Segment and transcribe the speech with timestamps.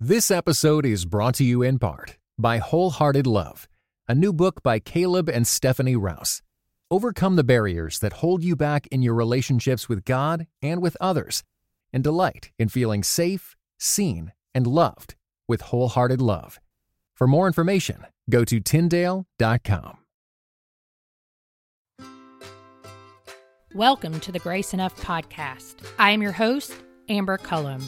[0.00, 3.66] This episode is brought to you in part by Wholehearted Love,
[4.06, 6.42] a new book by Caleb and Stephanie Rouse.
[6.90, 11.44] Overcome the barriers that hold you back in your relationships with God and with others,
[11.94, 15.14] and delight in feeling safe, seen, and loved
[15.48, 16.60] with Wholehearted Love.
[17.14, 19.96] For more information, go to Tyndale.com.
[23.74, 25.76] Welcome to the Grace Enough podcast.
[25.98, 26.74] I am your host,
[27.08, 27.80] Amber Cullum.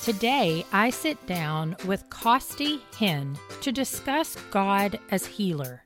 [0.00, 5.84] Today, I sit down with Costi Hinn to discuss God as healer.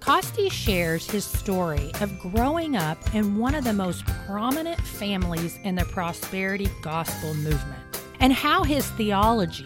[0.00, 5.76] Costi shares his story of growing up in one of the most prominent families in
[5.76, 7.82] the prosperity gospel movement
[8.20, 9.64] and how his theology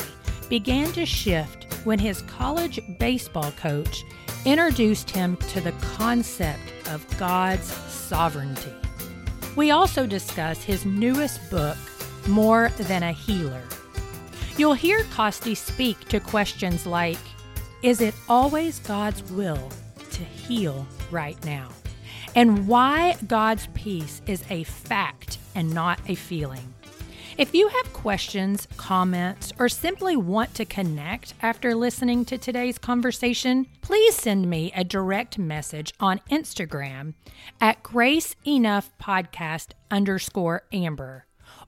[0.48, 4.04] began to shift when his college baseball coach
[4.44, 8.74] introduced him to the concept of God's sovereignty.
[9.56, 11.78] We also discuss his newest book,
[12.28, 13.62] more than a healer.
[14.56, 17.18] You'll hear Costi speak to questions like
[17.82, 19.68] Is it always God's will
[20.10, 21.68] to heal right now?
[22.34, 26.74] And why God's peace is a fact and not a feeling.
[27.38, 33.66] If you have questions, comments, or simply want to connect after listening to today's conversation,
[33.82, 37.12] please send me a direct message on Instagram
[37.60, 41.25] at Grace Enough Podcast underscore Amber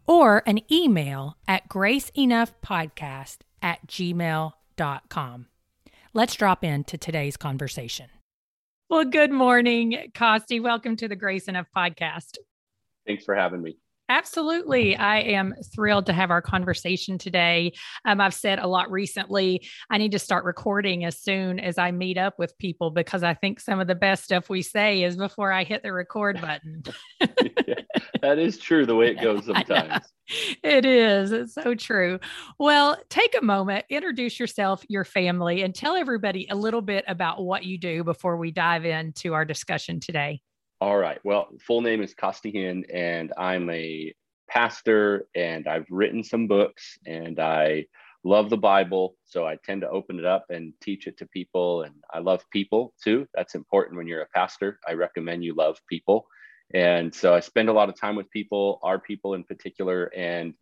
[0.09, 5.47] or an email at graceenoughpodcast at gmail.com.
[6.15, 8.07] Let's drop into today's conversation.
[8.89, 10.61] Well, good morning, Costi.
[10.61, 12.39] Welcome to the Grace Enough podcast.
[13.07, 13.77] Thanks for having me.
[14.11, 14.97] Absolutely.
[14.97, 17.75] I am thrilled to have our conversation today.
[18.07, 21.91] Um, I've said a lot recently, I need to start recording as soon as I
[21.91, 25.17] meet up with people because I think some of the best stuff we say is
[25.17, 26.85] before I hit the record button.
[28.23, 30.05] that is true, the way it goes sometimes.
[30.63, 31.33] It is.
[31.33, 32.19] It's so true.
[32.59, 37.43] Well, take a moment, introduce yourself, your family, and tell everybody a little bit about
[37.43, 40.41] what you do before we dive into our discussion today.
[40.81, 41.19] All right.
[41.25, 44.13] Well, full name is Costi Hinn, and I'm a
[44.49, 47.87] pastor, and I've written some books, and I
[48.25, 49.17] love the Bible.
[49.25, 51.83] So I tend to open it up and teach it to people.
[51.83, 53.27] And I love people too.
[53.35, 54.79] That's important when you're a pastor.
[54.87, 56.27] I recommend you love people.
[56.75, 60.13] And so I spend a lot of time with people, our people in particular.
[60.17, 60.55] And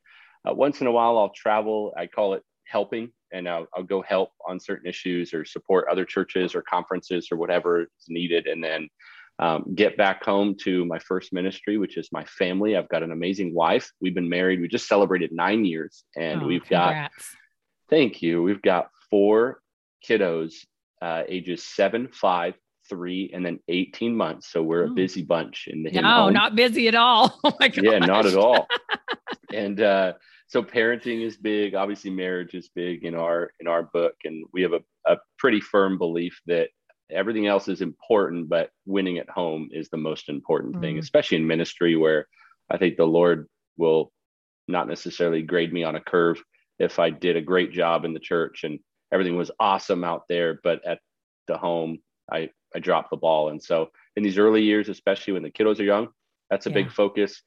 [0.48, 1.92] uh, once in a while, I'll travel.
[1.96, 6.04] I call it helping, and I'll, I'll go help on certain issues or support other
[6.04, 8.46] churches or conferences or whatever is needed.
[8.46, 8.88] And then
[9.38, 12.76] um, get back home to my first ministry, which is my family.
[12.76, 13.90] I've got an amazing wife.
[14.00, 14.60] We've been married.
[14.60, 17.14] We just celebrated nine years, and oh, we've congrats.
[17.16, 17.36] got.
[17.90, 18.42] Thank you.
[18.42, 19.60] We've got four
[20.08, 20.54] kiddos,
[21.02, 22.54] uh, ages seven, five,
[22.88, 24.50] three, and then eighteen months.
[24.50, 24.90] So we're oh.
[24.90, 25.90] a busy bunch in the.
[25.90, 26.32] No, home.
[26.32, 27.38] not busy at all.
[27.44, 27.70] Oh my.
[27.74, 28.66] Yeah, not at all.
[29.54, 30.14] and uh,
[30.48, 31.74] so parenting is big.
[31.74, 35.60] Obviously, marriage is big in our in our book, and we have a, a pretty
[35.60, 36.68] firm belief that
[37.10, 40.80] everything else is important, but winning at home is the most important mm.
[40.80, 42.26] thing, especially in ministry where
[42.70, 44.12] I think the Lord will
[44.68, 46.42] not necessarily grade me on a curve
[46.78, 48.78] if I did a great job in the church and
[49.12, 50.98] everything was awesome out there, but at
[51.46, 51.98] the home,
[52.30, 53.48] I, I dropped the ball.
[53.50, 56.08] And so in these early years, especially when the kiddos are young,
[56.50, 56.74] that's a yeah.
[56.74, 57.42] big focus.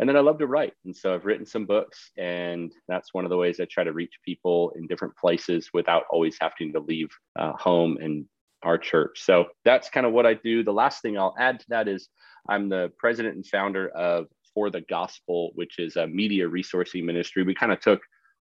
[0.00, 0.74] And then I love to write.
[0.84, 3.92] And so I've written some books, and that's one of the ways I try to
[3.92, 8.24] reach people in different places without always having to leave uh, home and
[8.62, 9.22] our church.
[9.24, 10.62] So that's kind of what I do.
[10.62, 12.08] The last thing I'll add to that is
[12.48, 17.42] I'm the president and founder of For the Gospel, which is a media resourcing ministry.
[17.42, 18.00] We kind of took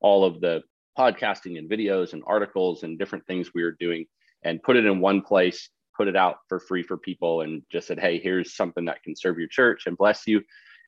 [0.01, 0.63] all of the
[0.99, 4.07] podcasting and videos and articles and different things we were doing
[4.45, 7.87] and put it in one place, put it out for free for people, and just
[7.87, 10.43] said, hey, here's something that can serve your church and bless you.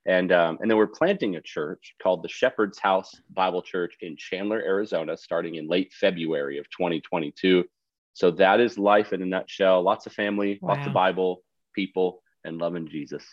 [0.06, 4.16] And, um, and then we're planting a church called the Shepherd's House Bible Church in
[4.16, 7.64] Chandler, Arizona, starting in late February of 2022
[8.18, 9.80] so that is life in a nutshell.
[9.80, 10.74] Lots of family, wow.
[10.74, 13.24] lots of Bible, people, and loving Jesus.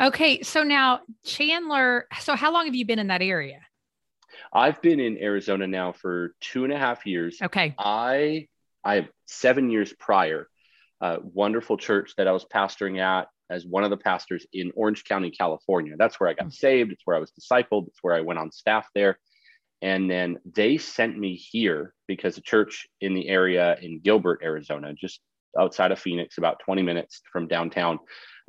[0.00, 0.42] Okay.
[0.42, 3.60] So now, Chandler, so how long have you been in that area?
[4.52, 7.38] I've been in Arizona now for two and a half years.
[7.40, 7.76] Okay.
[7.78, 8.48] I
[8.82, 10.48] I have seven years prior,
[11.02, 15.04] uh, wonderful church that I was pastoring at as one of the pastors in Orange
[15.04, 15.94] County, California.
[15.98, 16.50] That's where I got mm-hmm.
[16.50, 16.92] saved.
[16.92, 17.88] It's where I was discipled.
[17.88, 19.18] It's where I went on staff there.
[19.82, 24.94] And then they sent me here because a church in the area in Gilbert, Arizona,
[24.94, 25.20] just
[25.58, 27.98] outside of Phoenix, about 20 minutes from downtown,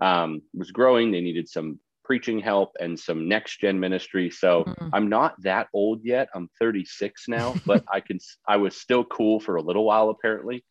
[0.01, 1.11] um, was growing.
[1.11, 4.29] They needed some preaching help and some next gen ministry.
[4.29, 4.89] So mm-hmm.
[4.93, 6.29] I'm not that old yet.
[6.35, 10.63] I'm 36 now, but I can, I was still cool for a little while apparently.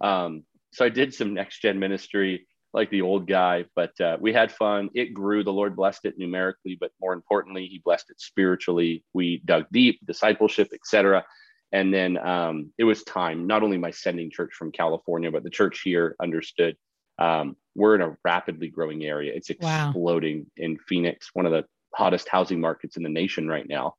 [0.00, 4.32] Um, so I did some next gen ministry like the old guy, but uh, we
[4.32, 4.90] had fun.
[4.94, 5.42] It grew.
[5.42, 9.02] The Lord blessed it numerically, but more importantly, He blessed it spiritually.
[9.14, 11.24] We dug deep, discipleship, etc.
[11.72, 15.50] And then um, it was time, not only my sending church from California, but the
[15.50, 16.76] church here understood
[17.18, 19.32] um, we're in a rapidly growing area.
[19.34, 20.64] It's exploding wow.
[20.64, 21.64] in Phoenix, one of the
[21.94, 23.94] hottest housing markets in the nation right now.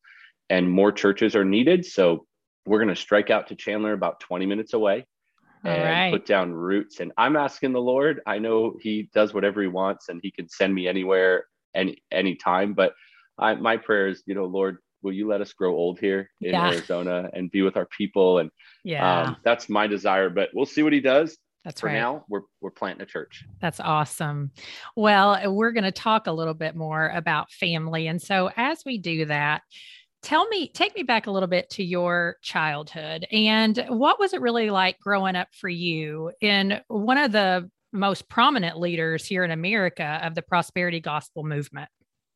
[0.50, 1.86] And more churches are needed.
[1.86, 2.25] So
[2.66, 5.06] we're going to strike out to Chandler about 20 minutes away
[5.63, 6.12] and right.
[6.12, 7.00] put down roots.
[7.00, 10.48] And I'm asking the Lord, I know he does whatever he wants and he can
[10.50, 11.45] send me anywhere
[11.75, 12.74] any anytime.
[12.74, 12.94] But
[13.38, 16.51] I, my prayer is, you know, Lord, will you let us grow old here in
[16.51, 16.68] yeah.
[16.68, 18.39] Arizona and be with our people?
[18.39, 18.50] And
[18.83, 20.30] yeah, um, that's my desire.
[20.30, 21.38] But we'll see what he does.
[21.63, 21.95] That's For right.
[21.95, 23.44] now, we're we're planting a church.
[23.59, 24.51] That's awesome.
[24.95, 28.98] Well, we're going to talk a little bit more about family, and so as we
[28.98, 29.63] do that,
[30.22, 34.42] tell me, take me back a little bit to your childhood, and what was it
[34.42, 39.52] really like growing up for you in one of the most prominent leaders here in
[39.52, 41.90] America of the prosperity gospel movement?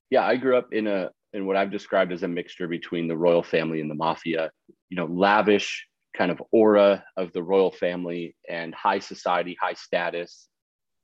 [0.09, 3.15] Yeah, I grew up in a in what I've described as a mixture between the
[3.15, 4.51] royal family and the mafia.
[4.89, 10.49] You know, lavish kind of aura of the royal family and high society, high status,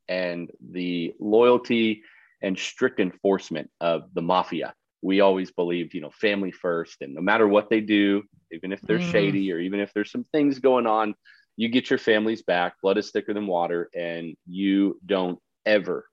[0.10, 2.04] and the loyalty
[2.42, 4.74] and strict enforcement of the mafia.
[5.02, 8.82] We always believed, you know, family first, and no matter what they do, even if
[8.82, 9.12] they're mm.
[9.12, 11.16] shady or even if there's some things going on,
[11.56, 12.74] you get your families back.
[12.82, 16.08] Blood is thicker than water, and you don't ever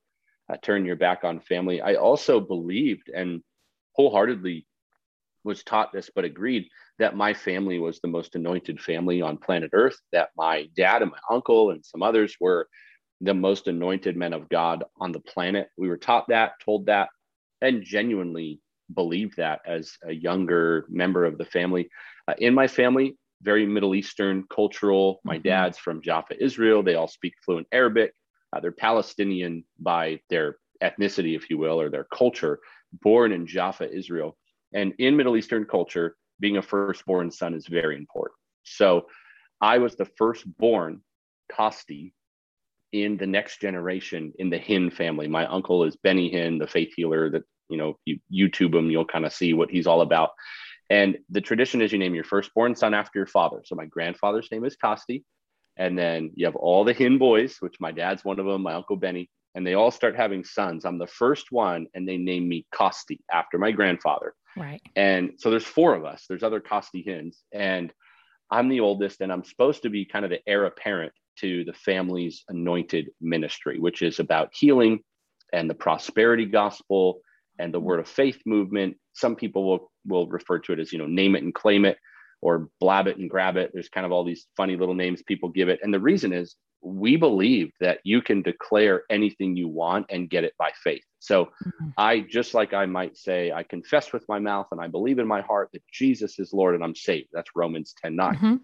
[0.53, 1.81] uh, turn your back on family.
[1.81, 3.43] I also believed and
[3.93, 4.67] wholeheartedly
[5.45, 9.71] was taught this, but agreed that my family was the most anointed family on planet
[9.73, 12.69] Earth, that my dad and my uncle and some others were
[13.21, 15.69] the most anointed men of God on the planet.
[15.77, 17.09] We were taught that, told that,
[17.61, 18.61] and genuinely
[18.93, 21.89] believed that as a younger member of the family.
[22.29, 25.21] Uh, in my family, very Middle Eastern cultural.
[25.25, 25.49] My mm-hmm.
[25.49, 26.83] dad's from Jaffa, Israel.
[26.83, 28.15] They all speak fluent Arabic.
[28.53, 32.61] Uh, they're Palestinian by their ethnicity, if you will, or their culture,
[32.93, 34.37] born in Jaffa, Israel.
[34.73, 38.39] And in Middle Eastern culture, being a firstborn son is very important.
[38.65, 39.07] So
[39.61, 41.01] I was the firstborn
[41.51, 42.13] Costi
[42.93, 45.29] in the next generation in the Hinn family.
[45.29, 49.05] My uncle is Benny Hinn, the faith healer that, you know, you YouTube him, you'll
[49.05, 50.31] kind of see what he's all about.
[50.91, 53.63] And the tradition is you name your firstborn son after your father.
[53.65, 55.25] So my grandfather's name is Costi.
[55.77, 58.75] And then you have all the Hinn boys, which my dad's one of them, my
[58.75, 60.85] uncle Benny, and they all start having sons.
[60.85, 64.35] I'm the first one, and they name me Costi after my grandfather.
[64.57, 64.83] Right.
[64.95, 66.27] And so there's four of us.
[66.29, 67.93] There's other Costi Hinns, and
[68.51, 71.73] I'm the oldest, and I'm supposed to be kind of the heir apparent to the
[71.73, 75.01] family's anointed ministry, which is about healing
[75.53, 77.21] and the prosperity gospel
[77.59, 78.97] and the word of faith movement.
[79.15, 81.99] Some people will will refer to it as you know name it and claim it
[82.41, 83.71] or blab it and grab it.
[83.73, 86.57] There's kind of all these funny little names people give it, and the reason is
[86.85, 91.03] we believe that you can declare anything you want and get it by faith.
[91.19, 91.89] So mm-hmm.
[91.97, 95.27] I just like I might say, I confess with my mouth and I believe in
[95.27, 97.29] my heart that Jesus is Lord and I'm saved.
[97.33, 98.35] That's Romans 10 9.
[98.35, 98.55] Mm-hmm.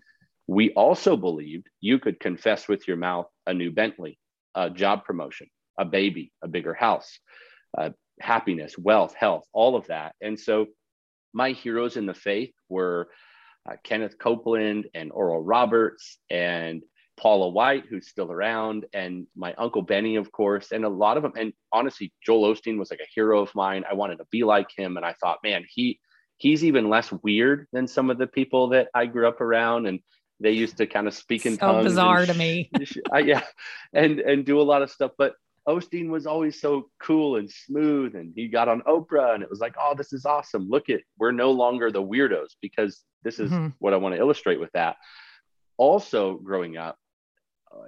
[0.46, 4.19] We also believed you could confess with your mouth a new Bentley,
[4.54, 5.46] a job promotion,
[5.78, 7.19] a baby, a bigger house,
[7.78, 7.90] uh,
[8.20, 10.14] happiness, wealth, health, all of that.
[10.20, 10.67] And so
[11.32, 13.08] my heroes in the faith were
[13.69, 16.82] uh, Kenneth Copeland and Oral Roberts and
[17.17, 21.22] Paula White, who's still around, and my uncle Benny, of course, and a lot of
[21.22, 21.32] them.
[21.37, 23.84] And honestly, Joel Osteen was like a hero of mine.
[23.88, 26.00] I wanted to be like him, and I thought, man, he
[26.38, 30.00] he's even less weird than some of the people that I grew up around, and
[30.40, 31.85] they used to kind of speak in so tongues.
[31.85, 32.71] bizarre to me.
[33.12, 33.42] I, yeah,
[33.92, 35.35] and and do a lot of stuff, but.
[35.69, 39.61] Osteen was always so cool and smooth, and he got on Oprah, and it was
[39.61, 40.69] like, oh, this is awesome.
[40.69, 43.69] Look at, we're no longer the weirdos because this is mm-hmm.
[43.79, 44.97] what I want to illustrate with that.
[45.76, 46.97] Also, growing up,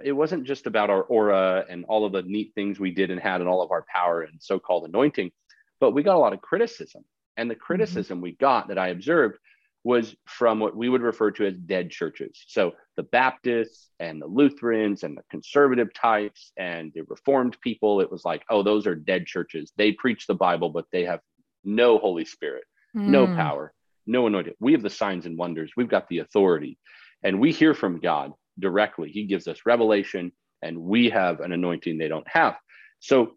[0.01, 3.19] it wasn't just about our aura and all of the neat things we did and
[3.19, 5.31] had and all of our power and so-called anointing
[5.79, 7.03] but we got a lot of criticism
[7.37, 7.63] and the mm-hmm.
[7.63, 8.23] criticism mm-hmm.
[8.23, 9.37] we got that i observed
[9.83, 14.27] was from what we would refer to as dead churches so the baptists and the
[14.27, 18.95] lutherans and the conservative types and the reformed people it was like oh those are
[18.95, 21.19] dead churches they preach the bible but they have
[21.63, 22.63] no holy spirit
[22.95, 23.07] mm.
[23.07, 23.73] no power
[24.05, 26.77] no anointing we have the signs and wonders we've got the authority
[27.23, 29.09] and we hear from god directly.
[29.09, 32.55] He gives us revelation, and we have an anointing they don't have.
[32.99, 33.33] So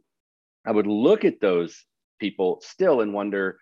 [0.66, 1.84] I would look at those
[2.20, 3.58] people still and wonder,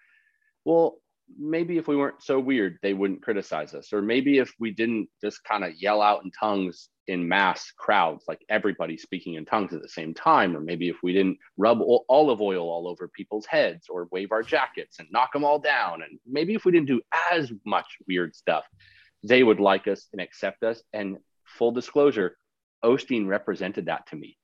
[0.64, 0.96] well,
[1.38, 3.93] maybe if we weren't so weird, they wouldn't criticize us.
[3.93, 8.25] Or maybe if we didn't just kind of yell out in tongues in mass crowds,
[8.28, 11.81] like everybody speaking in tongues at the same time, or maybe if we didn't rub
[12.09, 16.02] olive oil all over people's heads or wave our jackets and knock them all down,
[16.02, 18.64] and maybe if we didn't do as much weird stuff,
[19.23, 20.83] they would like us and accept us.
[20.93, 22.37] And full disclosure,
[22.85, 24.37] Osteen represented that to me.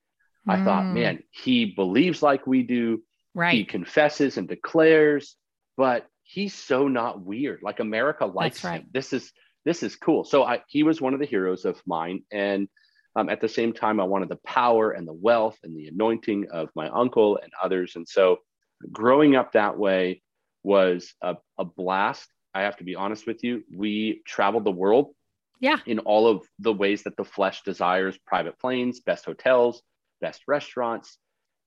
[0.47, 0.65] I mm.
[0.65, 3.03] thought, man, he believes like we do.
[3.33, 3.53] Right.
[3.53, 5.35] He confesses and declares,
[5.77, 7.59] but he's so not weird.
[7.61, 8.81] Like America likes right.
[8.81, 8.87] him.
[8.93, 9.31] This is
[9.65, 10.23] this is cool.
[10.23, 12.23] So I, he was one of the heroes of mine.
[12.31, 12.67] And
[13.15, 16.47] um, at the same time, I wanted the power and the wealth and the anointing
[16.51, 17.93] of my uncle and others.
[17.95, 18.37] And so
[18.91, 20.23] growing up that way
[20.63, 22.27] was a, a blast.
[22.55, 23.63] I have to be honest with you.
[23.71, 25.13] We traveled the world
[25.61, 25.77] yeah.
[25.85, 29.83] In all of the ways that the flesh desires private planes, best hotels,
[30.19, 31.17] best restaurants,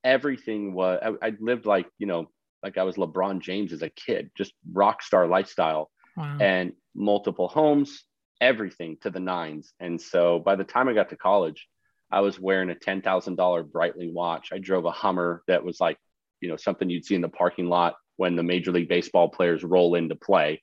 [0.02, 2.26] everything was, I, I, lived like, you know,
[2.64, 6.38] like I was LeBron James as a kid, just rock star lifestyle wow.
[6.40, 8.04] and multiple homes,
[8.40, 9.74] everything to the nines.
[9.78, 11.68] And so by the time I got to college,
[12.10, 14.48] I was wearing a $10,000 Breitling watch.
[14.52, 15.98] I drove a Hummer that was like,
[16.40, 19.62] you know, something you'd see in the parking lot when the Major League Baseball players
[19.62, 20.62] roll into play.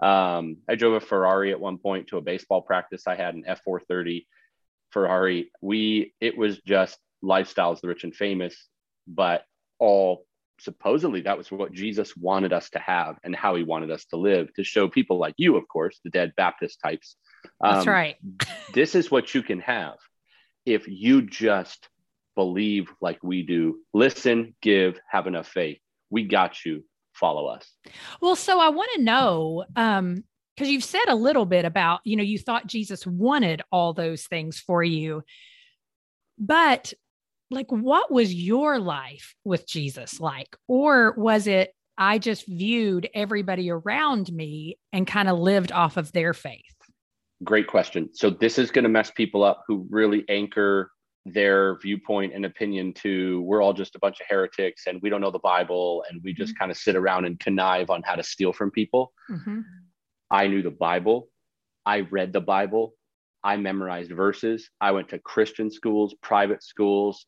[0.00, 3.06] Um, I drove a Ferrari at one point to a baseball practice.
[3.06, 4.26] I had an F430
[4.90, 5.50] Ferrari.
[5.60, 8.68] We it was just lifestyles, the rich and famous,
[9.06, 9.44] but
[9.78, 10.24] all
[10.62, 14.16] supposedly that was what Jesus wanted us to have and how he wanted us to
[14.16, 17.16] live to show people like you, of course, the dead Baptist types.
[17.60, 18.16] Um, That's right.
[18.72, 19.96] this is what you can have
[20.64, 21.88] if you just
[22.34, 25.78] believe like we do, listen, give, have enough faith.
[26.10, 27.70] We got you follow us.
[28.20, 32.14] Well, so I want to know um because you've said a little bit about, you
[32.14, 35.22] know, you thought Jesus wanted all those things for you.
[36.38, 36.92] But
[37.52, 40.56] like what was your life with Jesus like?
[40.68, 46.12] Or was it I just viewed everybody around me and kind of lived off of
[46.12, 46.64] their faith?
[47.44, 48.08] Great question.
[48.14, 50.90] So this is going to mess people up who really anchor
[51.24, 55.20] their viewpoint and opinion to we're all just a bunch of heretics and we don't
[55.20, 56.58] know the Bible and we just mm-hmm.
[56.58, 59.12] kind of sit around and connive on how to steal from people.
[59.30, 59.60] Mm-hmm.
[60.30, 61.28] I knew the Bible.
[61.84, 62.94] I read the Bible.
[63.44, 64.70] I memorized verses.
[64.80, 67.26] I went to Christian schools, private schools.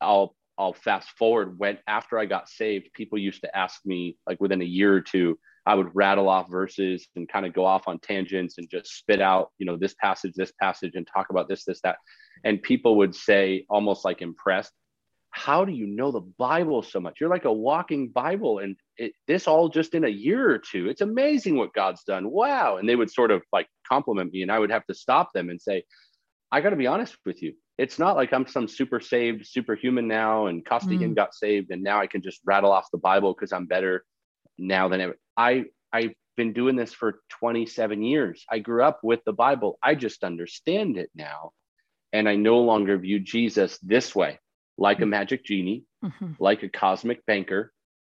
[0.00, 4.40] I'll I'll fast forward when after I got saved, people used to ask me like
[4.40, 7.88] within a year or two, I would rattle off verses and kind of go off
[7.88, 11.48] on tangents and just spit out, you know, this passage, this passage, and talk about
[11.48, 11.96] this, this, that.
[12.44, 14.72] And people would say, almost like impressed,
[15.30, 17.20] how do you know the Bible so much?
[17.20, 20.88] You're like a walking Bible, and it, this all just in a year or two.
[20.88, 22.30] It's amazing what God's done.
[22.30, 22.78] Wow.
[22.78, 25.50] And they would sort of like compliment me, and I would have to stop them
[25.50, 25.82] and say,
[26.50, 27.54] I got to be honest with you.
[27.78, 31.16] It's not like I'm some super saved superhuman now, and Costi Hinn mm.
[31.16, 34.04] got saved, and now I can just rattle off the Bible because I'm better
[34.56, 35.18] now than ever.
[35.36, 38.44] I I've been doing this for 27 years.
[38.50, 39.78] I grew up with the Bible.
[39.82, 41.52] I just understand it now.
[42.12, 44.38] And I no longer view Jesus this way,
[44.78, 45.10] like a mm-hmm.
[45.10, 46.32] magic genie, mm-hmm.
[46.38, 47.72] like a cosmic banker.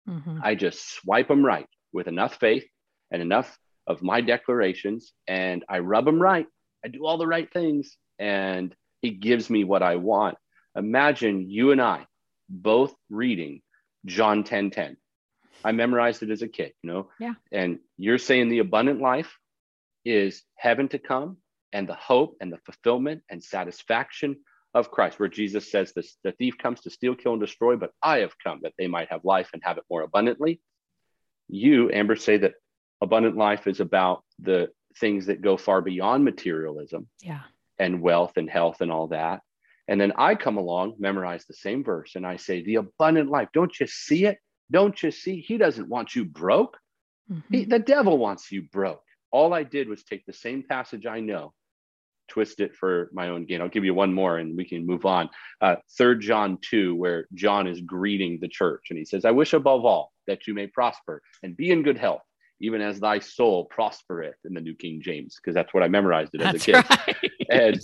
[0.09, 0.39] Mm-hmm.
[0.43, 2.65] I just swipe them right with enough faith
[3.11, 6.47] and enough of my declarations, and I rub them right.
[6.83, 10.37] I do all the right things, and he gives me what I want.
[10.75, 12.05] Imagine you and I
[12.49, 13.61] both reading
[14.05, 14.97] John 10 10.
[15.63, 17.09] I memorized it as a kid, you know?
[17.19, 17.33] Yeah.
[17.51, 19.37] And you're saying the abundant life
[20.03, 21.37] is heaven to come
[21.71, 24.37] and the hope and the fulfillment and satisfaction
[24.73, 27.91] of Christ, where Jesus says this the thief comes to steal, kill, and destroy, but
[28.01, 30.59] I have come that they might have life and have it more abundantly.
[31.47, 32.55] You, Amber, say that
[33.01, 37.41] abundant life is about the things that go far beyond materialism yeah.
[37.79, 39.41] And wealth and health and all that.
[39.87, 43.49] And then I come along, memorize the same verse, and I say, The abundant life,
[43.53, 44.37] don't you see it?
[44.71, 45.41] Don't you see?
[45.41, 46.77] He doesn't want you broke.
[47.31, 47.53] Mm-hmm.
[47.53, 49.03] He, the devil wants you broke.
[49.31, 51.53] All I did was take the same passage I know,
[52.29, 53.61] twist it for my own gain.
[53.61, 55.29] I'll give you one more and we can move on.
[55.59, 59.53] Uh, Third John 2, where John is greeting the church and he says, I wish
[59.53, 62.21] above all that you may prosper and be in good health,
[62.63, 66.33] even as thy soul prospereth in the New King James, because that's what I memorized
[66.33, 66.85] it as that's a kid.
[66.89, 67.31] Right.
[67.49, 67.81] And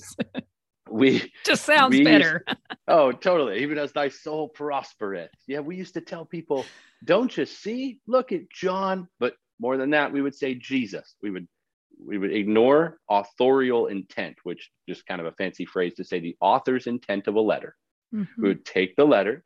[0.90, 2.46] we just sounds we better.
[2.48, 3.62] Used, oh, totally.
[3.62, 5.32] Even as thy soul prospereth.
[5.48, 6.66] Yeah, we used to tell people,
[7.04, 8.00] don't you see?
[8.08, 9.10] Look at John.
[9.20, 11.14] But more than that, we would say Jesus.
[11.22, 11.48] We would
[12.02, 16.38] we would ignore authorial intent, which just kind of a fancy phrase to say the
[16.40, 17.76] author's intent of a letter.
[18.16, 18.42] Mm-hmm.
[18.42, 19.44] We would take the letter,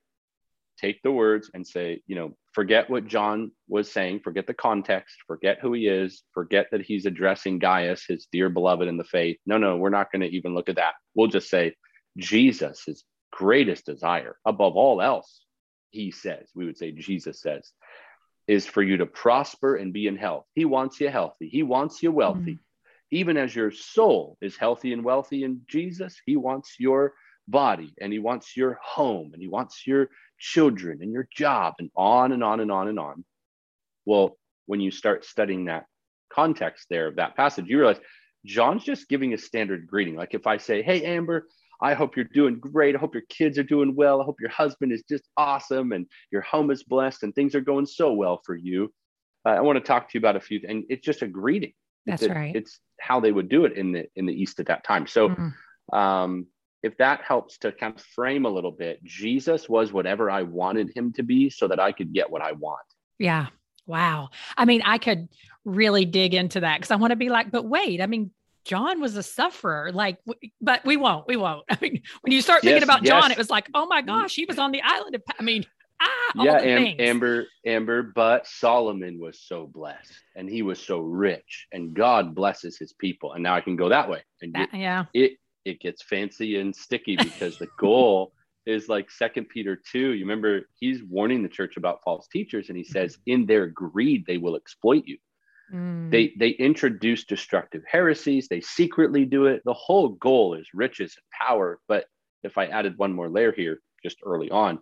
[0.79, 5.15] take the words and say, you know, forget what John was saying, forget the context,
[5.27, 9.37] forget who he is, forget that he's addressing Gaius, his dear beloved in the faith.
[9.45, 10.93] No, no, we're not going to even look at that.
[11.15, 11.75] We'll just say
[12.17, 15.45] Jesus, his greatest desire above all else,
[15.91, 17.71] he says, we would say Jesus says,
[18.47, 20.45] is for you to prosper and be in health.
[20.53, 22.53] He wants you healthy, he wants you wealthy.
[22.53, 22.59] Mm.
[23.11, 27.13] Even as your soul is healthy and wealthy in Jesus, he wants your
[27.47, 30.09] body and he wants your home and he wants your
[30.39, 33.25] children and your job and on and on and on and on.
[34.05, 35.85] Well, when you start studying that
[36.31, 37.99] context there of that passage, you realize
[38.45, 40.15] John's just giving a standard greeting.
[40.15, 41.47] Like if I say, Hey, Amber,
[41.81, 42.95] I hope you're doing great.
[42.95, 44.21] I hope your kids are doing well.
[44.21, 47.61] I hope your husband is just awesome and your home is blessed and things are
[47.61, 48.91] going so well for you.
[49.45, 51.73] Uh, I want to talk to you about a few, and it's just a greeting.
[52.05, 52.55] That's it's, right.
[52.55, 55.07] It's how they would do it in the in the East at that time.
[55.07, 55.95] So mm-hmm.
[55.95, 56.47] um,
[56.83, 60.91] if that helps to kind of frame a little bit, Jesus was whatever I wanted
[60.95, 62.85] him to be so that I could get what I want.
[63.17, 63.47] Yeah.
[63.87, 64.29] Wow.
[64.57, 65.29] I mean, I could
[65.65, 68.31] really dig into that because I want to be like, but wait, I mean,
[68.65, 69.91] John was a sufferer.
[69.93, 70.17] Like,
[70.61, 71.63] but we won't, we won't.
[71.69, 73.09] I mean, when you start thinking yes, about yes.
[73.09, 75.65] John, it was like, oh my gosh, he was on the island of, I mean,
[76.01, 81.67] ah, yeah, Am- Amber, Amber, but Solomon was so blessed and he was so rich
[81.71, 83.33] and God blesses his people.
[83.33, 84.21] And now I can go that way.
[84.41, 85.33] And that, yeah, it,
[85.65, 88.33] it gets fancy and sticky because the goal
[88.65, 90.13] is like second Peter 2.
[90.13, 94.25] You remember he's warning the church about false teachers and he says, in their greed,
[94.25, 95.17] they will exploit you.
[95.73, 96.11] Mm.
[96.11, 98.47] They they introduce destructive heresies.
[98.47, 99.61] They secretly do it.
[99.65, 101.79] The whole goal is riches and power.
[101.87, 102.05] But
[102.43, 104.79] if I added one more layer here, just early on,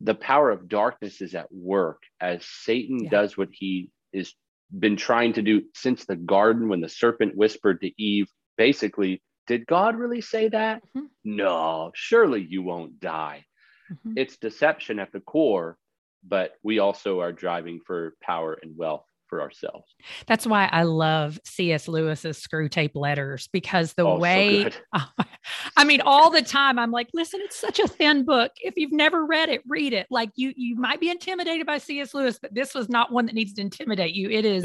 [0.00, 3.10] the power of darkness is at work as Satan yeah.
[3.10, 4.34] does what he is
[4.76, 8.28] been trying to do since the garden when the serpent whispered to Eve,
[8.58, 10.82] basically, did God really say that?
[10.96, 11.06] Mm-hmm.
[11.24, 13.44] No, surely you won't die.
[13.90, 14.14] Mm-hmm.
[14.16, 15.78] It's deception at the core,
[16.26, 19.94] but we also are driving for power and wealth for ourselves.
[20.26, 21.88] That's why I love C.S.
[21.88, 25.00] Lewis's Screwtape Letters because the oh, way, so
[25.76, 28.52] I mean, all the time I'm like, listen, it's such a thin book.
[28.60, 30.06] If you've never read it, read it.
[30.10, 32.14] Like you, you might be intimidated by C.S.
[32.14, 34.30] Lewis, but this was not one that needs to intimidate you.
[34.30, 34.64] It is,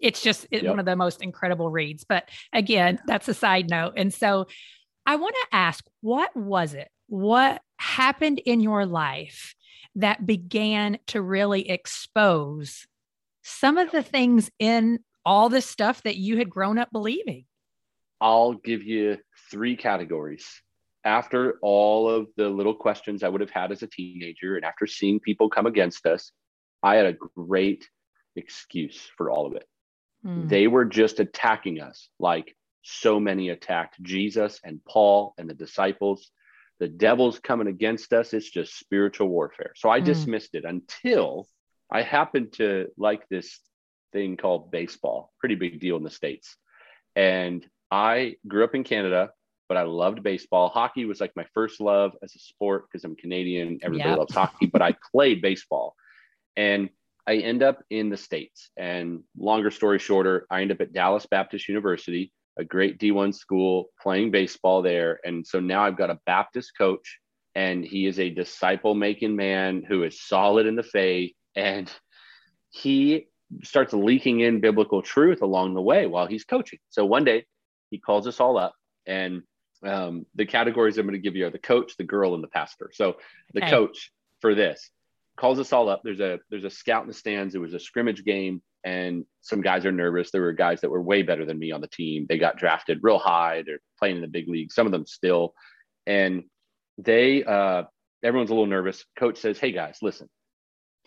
[0.00, 0.64] it's just yep.
[0.64, 2.04] one of the most incredible reads.
[2.04, 3.94] But again, that's a side note.
[3.96, 4.46] And so
[5.06, 6.88] I want to ask, what was it?
[7.08, 9.54] What happened in your life
[9.94, 12.86] that began to really expose
[13.42, 17.44] some of the things in all this stuff that you had grown up believing?
[18.20, 19.18] I'll give you
[19.50, 20.46] three categories.
[21.04, 24.86] After all of the little questions I would have had as a teenager, and after
[24.86, 26.32] seeing people come against us,
[26.82, 27.88] I had a great
[28.34, 29.66] excuse for all of it.
[30.26, 30.48] Mm.
[30.48, 36.30] They were just attacking us like so many attacked Jesus and Paul and the disciples.
[36.78, 38.34] The devil's coming against us.
[38.34, 39.72] It's just spiritual warfare.
[39.76, 40.04] So I mm.
[40.04, 41.48] dismissed it until
[41.90, 43.60] I happened to like this
[44.12, 46.56] thing called baseball, pretty big deal in the States.
[47.14, 49.30] And I grew up in Canada,
[49.68, 50.68] but I loved baseball.
[50.68, 53.78] Hockey was like my first love as a sport because I'm Canadian.
[53.82, 54.18] Everybody yep.
[54.18, 55.94] loves hockey, but I played baseball.
[56.56, 56.90] And
[57.26, 58.70] I end up in the States.
[58.76, 63.90] And longer story shorter, I end up at Dallas Baptist University, a great D1 school,
[64.00, 65.20] playing baseball there.
[65.24, 67.18] And so now I've got a Baptist coach,
[67.54, 71.90] and he is a disciple making man who is solid in the faith and
[72.70, 73.26] he
[73.62, 76.78] starts leaking in biblical truth along the way while he's coaching.
[76.90, 77.46] So one day
[77.90, 78.74] he calls us all up,
[79.06, 79.42] and
[79.82, 82.48] um, the categories I'm going to give you are the coach, the girl, and the
[82.48, 82.90] pastor.
[82.92, 83.16] So
[83.54, 83.70] the okay.
[83.70, 84.90] coach for this
[85.36, 86.02] calls us all up.
[86.02, 87.54] There's a there's a scout in the stands.
[87.54, 90.30] It was a scrimmage game, and some guys are nervous.
[90.30, 92.26] There were guys that were way better than me on the team.
[92.28, 93.62] They got drafted real high.
[93.64, 94.72] They're playing in the big league.
[94.72, 95.54] Some of them still,
[96.06, 96.44] and
[96.98, 97.84] they uh,
[98.22, 99.04] everyone's a little nervous.
[99.18, 100.28] Coach says, "Hey guys, listen.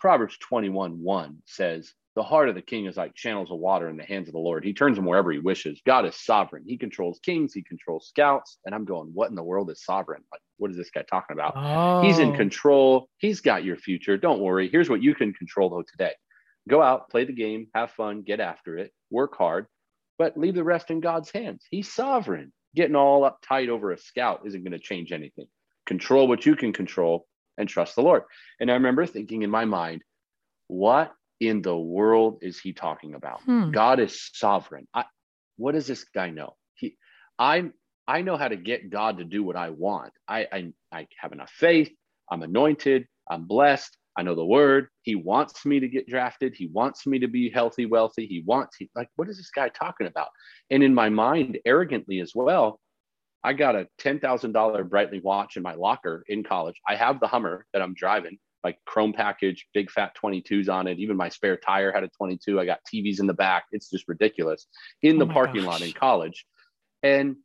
[0.00, 3.98] Proverbs 21 1 says, The heart of the king is like channels of water in
[3.98, 4.64] the hands of the Lord.
[4.64, 5.82] He turns them wherever he wishes.
[5.86, 6.64] God is sovereign.
[6.66, 8.58] He controls kings, he controls scouts.
[8.64, 10.22] And I'm going, What in the world is sovereign?
[10.32, 11.54] Like, what is this guy talking about?
[11.56, 12.02] Oh.
[12.02, 13.08] He's in control.
[13.16, 14.16] He's got your future.
[14.16, 14.68] Don't worry.
[14.68, 16.12] Here's what you can control, though, today
[16.68, 19.66] go out, play the game, have fun, get after it, work hard,
[20.18, 21.64] but leave the rest in God's hands.
[21.70, 22.52] He's sovereign.
[22.76, 25.46] Getting all uptight over a scout isn't going to change anything.
[25.86, 27.26] Control what you can control
[27.58, 28.22] and trust the Lord.
[28.60, 30.02] And I remember thinking in my mind,
[30.68, 33.40] what in the world is he talking about?
[33.42, 33.72] Hmm.
[33.72, 34.86] God is sovereign.
[34.94, 35.04] I,
[35.56, 36.54] what does this guy know?
[36.74, 36.96] He,
[37.38, 37.72] I'm,
[38.10, 40.12] I know how to get God to do what I want.
[40.26, 41.92] I, I, I have enough faith.
[42.28, 43.06] I'm anointed.
[43.30, 43.96] I'm blessed.
[44.16, 44.88] I know the word.
[45.02, 46.56] He wants me to get drafted.
[46.56, 48.26] He wants me to be healthy, wealthy.
[48.26, 50.26] He wants, he, like, what is this guy talking about?
[50.70, 52.80] And in my mind, arrogantly as well,
[53.44, 54.20] I got a $10,000
[54.88, 56.80] Breitling watch in my locker in college.
[56.88, 60.98] I have the Hummer that I'm driving, like chrome package, big fat 22s on it.
[60.98, 62.58] Even my spare tire had a 22.
[62.58, 63.66] I got TVs in the back.
[63.70, 64.66] It's just ridiculous
[65.00, 65.80] in oh the oh parking gosh.
[65.80, 66.44] lot in college.
[67.04, 67.36] And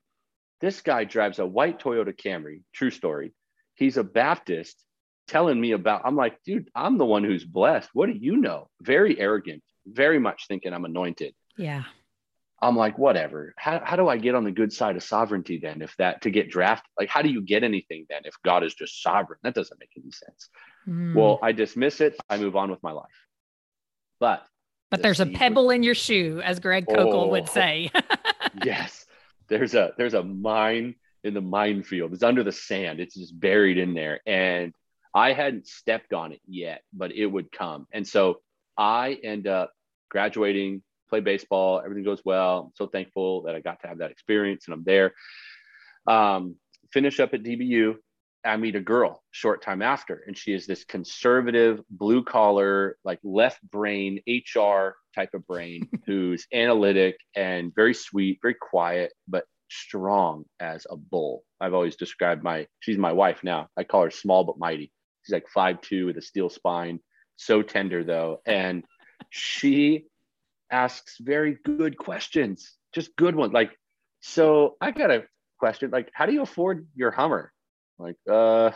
[0.62, 3.34] this guy drives a white Toyota Camry, true story.
[3.76, 4.84] He's a Baptist
[5.28, 7.90] telling me about, I'm like, dude, I'm the one who's blessed.
[7.94, 8.70] What do you know?
[8.82, 11.34] Very arrogant, very much thinking I'm anointed.
[11.58, 11.84] Yeah.
[12.62, 13.54] I'm like, whatever.
[13.58, 15.82] How, how do I get on the good side of sovereignty then?
[15.82, 18.74] If that to get drafted, like, how do you get anything then if God is
[18.74, 19.40] just sovereign?
[19.44, 20.50] That doesn't make any sense.
[20.88, 21.16] Mm.
[21.16, 22.16] Well, I dismiss it.
[22.30, 23.06] I move on with my life.
[24.20, 24.46] But,
[24.90, 27.92] but the there's a pebble in your shoe, as Greg Koukl oh, would say.
[28.64, 29.05] yes,
[29.48, 32.14] there's a there's a mine in the minefield.
[32.14, 33.00] It's under the sand.
[33.00, 34.74] It's just buried in there, and
[35.14, 37.88] I hadn't stepped on it yet, but it would come.
[37.94, 38.42] And so
[38.78, 39.72] I end up
[40.10, 41.82] graduating play baseball.
[41.84, 42.66] Everything goes well.
[42.66, 45.14] I'm so thankful that I got to have that experience and I'm there.
[46.08, 46.56] Um,
[46.92, 47.96] finish up at DBU.
[48.46, 53.20] I meet a girl short time after, and she is this conservative, blue collar, like
[53.24, 60.46] left brain HR type of brain who's analytic and very sweet, very quiet, but strong
[60.60, 61.44] as a bull.
[61.60, 63.68] I've always described my, she's my wife now.
[63.76, 64.92] I call her small but mighty.
[65.24, 67.00] She's like five two with a steel spine,
[67.36, 68.42] so tender though.
[68.46, 68.84] And
[69.32, 70.06] she
[70.72, 73.54] asks very good questions, just good ones.
[73.54, 73.72] Like,
[74.22, 75.24] so I got a
[75.60, 77.52] question, like, how do you afford your Hummer?
[77.98, 78.72] Like, uh,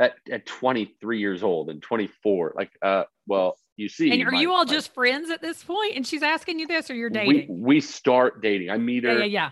[0.00, 4.10] at, at 23 years old and 24, like, uh, well, you see.
[4.10, 5.96] And are my, you all my, just friends at this point?
[5.96, 7.48] And she's asking you this, or you're dating?
[7.48, 8.70] We, we start dating.
[8.70, 9.12] I meet her.
[9.12, 9.50] Yeah, yeah,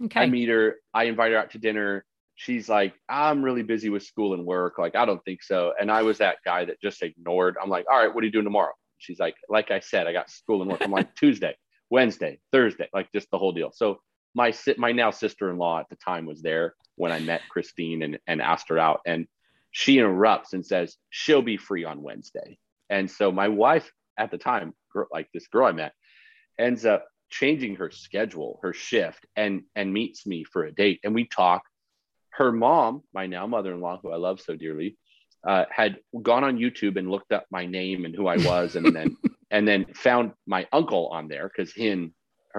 [0.00, 0.06] yeah.
[0.06, 0.20] Okay.
[0.20, 0.76] I meet her.
[0.94, 2.04] I invite her out to dinner.
[2.36, 4.78] She's like, I'm really busy with school and work.
[4.78, 5.74] Like, I don't think so.
[5.78, 7.56] And I was that guy that just ignored.
[7.62, 8.72] I'm like, all right, what are you doing tomorrow?
[8.96, 10.80] She's like, like I said, I got school and work.
[10.82, 11.54] I'm like, Tuesday,
[11.90, 13.70] Wednesday, Thursday, like just the whole deal.
[13.74, 13.98] So
[14.34, 18.40] my my now sister-in-law at the time was there when I met Christine and, and
[18.42, 19.00] asked her out.
[19.06, 19.26] And
[19.70, 22.58] she interrupts and says, she'll be free on Wednesday.
[22.88, 24.74] And so my wife at the time,
[25.12, 25.92] like this girl I met,
[26.58, 31.00] ends up changing her schedule, her shift, and and meets me for a date.
[31.04, 31.62] And we talk.
[32.32, 34.96] Her mom, my now mother-in-law, who I love so dearly,
[35.46, 38.94] uh, had gone on YouTube and looked up my name and who I was, and
[38.94, 39.16] then
[39.50, 42.12] and then found my uncle on there because Hinn,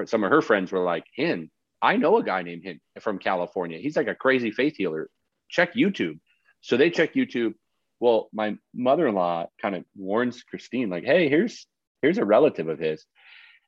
[0.06, 1.50] some of her friends were like, Hinn,
[1.82, 3.80] I know a guy named him from California.
[3.80, 5.10] He's like a crazy faith healer.
[5.50, 6.20] Check YouTube.
[6.62, 7.54] So they check YouTube.
[8.00, 11.66] Well, my mother-in-law kind of warns Christine, like, hey, here's
[12.02, 13.06] here's a relative of his.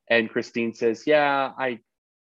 [0.09, 1.79] And Christine says, Yeah, I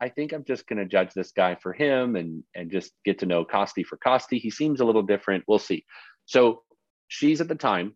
[0.00, 3.26] I think I'm just gonna judge this guy for him and and just get to
[3.26, 4.38] know Costi for Costi.
[4.38, 5.44] He seems a little different.
[5.46, 5.84] We'll see.
[6.26, 6.62] So
[7.08, 7.94] she's at the time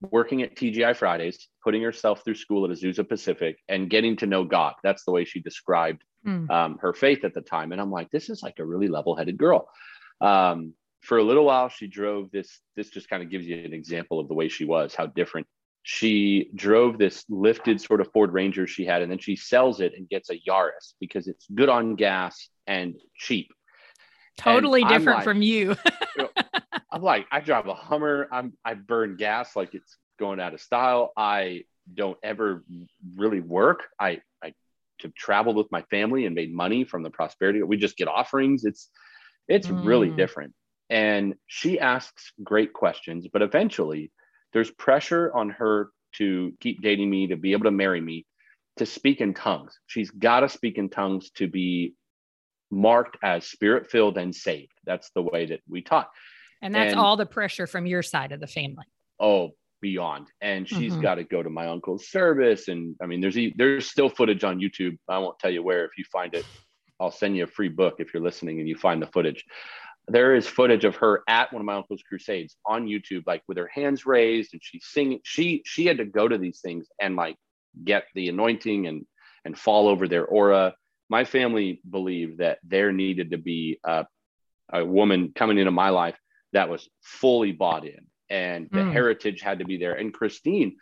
[0.00, 4.44] working at TGI Fridays, putting herself through school at Azusa Pacific and getting to know
[4.44, 4.74] God.
[4.82, 6.48] That's the way she described mm.
[6.50, 7.72] um, her faith at the time.
[7.72, 9.68] And I'm like, this is like a really level headed girl.
[10.20, 12.60] Um, for a little while, she drove this.
[12.76, 15.46] This just kind of gives you an example of the way she was, how different.
[15.84, 19.94] She drove this lifted sort of Ford Ranger she had, and then she sells it
[19.96, 23.48] and gets a Yaris because it's good on gas and cheap.
[24.36, 25.76] Totally and different like, from you.
[26.90, 28.28] I'm like, I drive a Hummer.
[28.32, 31.12] I'm I burn gas like it's going out of style.
[31.16, 32.64] I don't ever
[33.16, 33.84] really work.
[34.00, 34.54] I I
[35.00, 37.62] to travel with my family and made money from the prosperity.
[37.62, 38.64] We just get offerings.
[38.64, 38.90] It's
[39.48, 39.84] it's mm.
[39.84, 40.54] really different.
[40.90, 44.10] And she asks great questions, but eventually
[44.52, 48.24] there's pressure on her to keep dating me, to be able to marry me,
[48.78, 49.78] to speak in tongues.
[49.86, 51.94] She's got to speak in tongues to be
[52.70, 54.72] marked as spirit filled and saved.
[54.84, 56.08] That's the way that we taught.
[56.62, 58.84] And that's and, all the pressure from your side of the family.
[59.20, 60.26] Oh, beyond.
[60.40, 61.02] And she's mm-hmm.
[61.02, 62.68] got to go to my uncle's service.
[62.68, 64.96] And I mean, there's there's still footage on YouTube.
[65.08, 65.84] I won't tell you where.
[65.84, 66.44] If you find it,
[67.00, 69.44] I'll send you a free book if you're listening and you find the footage.
[70.08, 73.58] There is footage of her at one of my uncle's crusades on YouTube, like with
[73.58, 75.20] her hands raised and she's singing.
[75.22, 77.36] She she had to go to these things and like
[77.84, 79.04] get the anointing and
[79.44, 80.74] and fall over their aura.
[81.10, 84.06] My family believed that there needed to be a,
[84.72, 86.16] a woman coming into my life
[86.52, 88.92] that was fully bought in and the mm.
[88.92, 89.94] heritage had to be there.
[89.94, 90.76] And Christine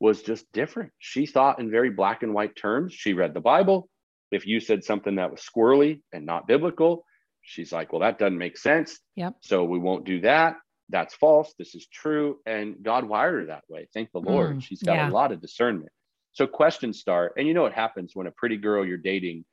[0.00, 0.92] was just different.
[0.98, 2.92] She thought in very black and white terms.
[2.92, 3.88] She read the Bible.
[4.30, 7.04] If you said something that was squirrely and not biblical,
[7.42, 8.98] she's like, well, that doesn't make sense.
[9.14, 9.36] Yep.
[9.40, 10.56] So we won't do that.
[10.88, 11.54] That's false.
[11.58, 12.38] This is true.
[12.46, 13.88] And God wired her that way.
[13.92, 14.56] Thank the Lord.
[14.56, 15.10] Mm, she's got yeah.
[15.10, 15.90] a lot of discernment.
[16.32, 17.32] So questions start.
[17.36, 19.44] And you know what happens when a pretty girl you're dating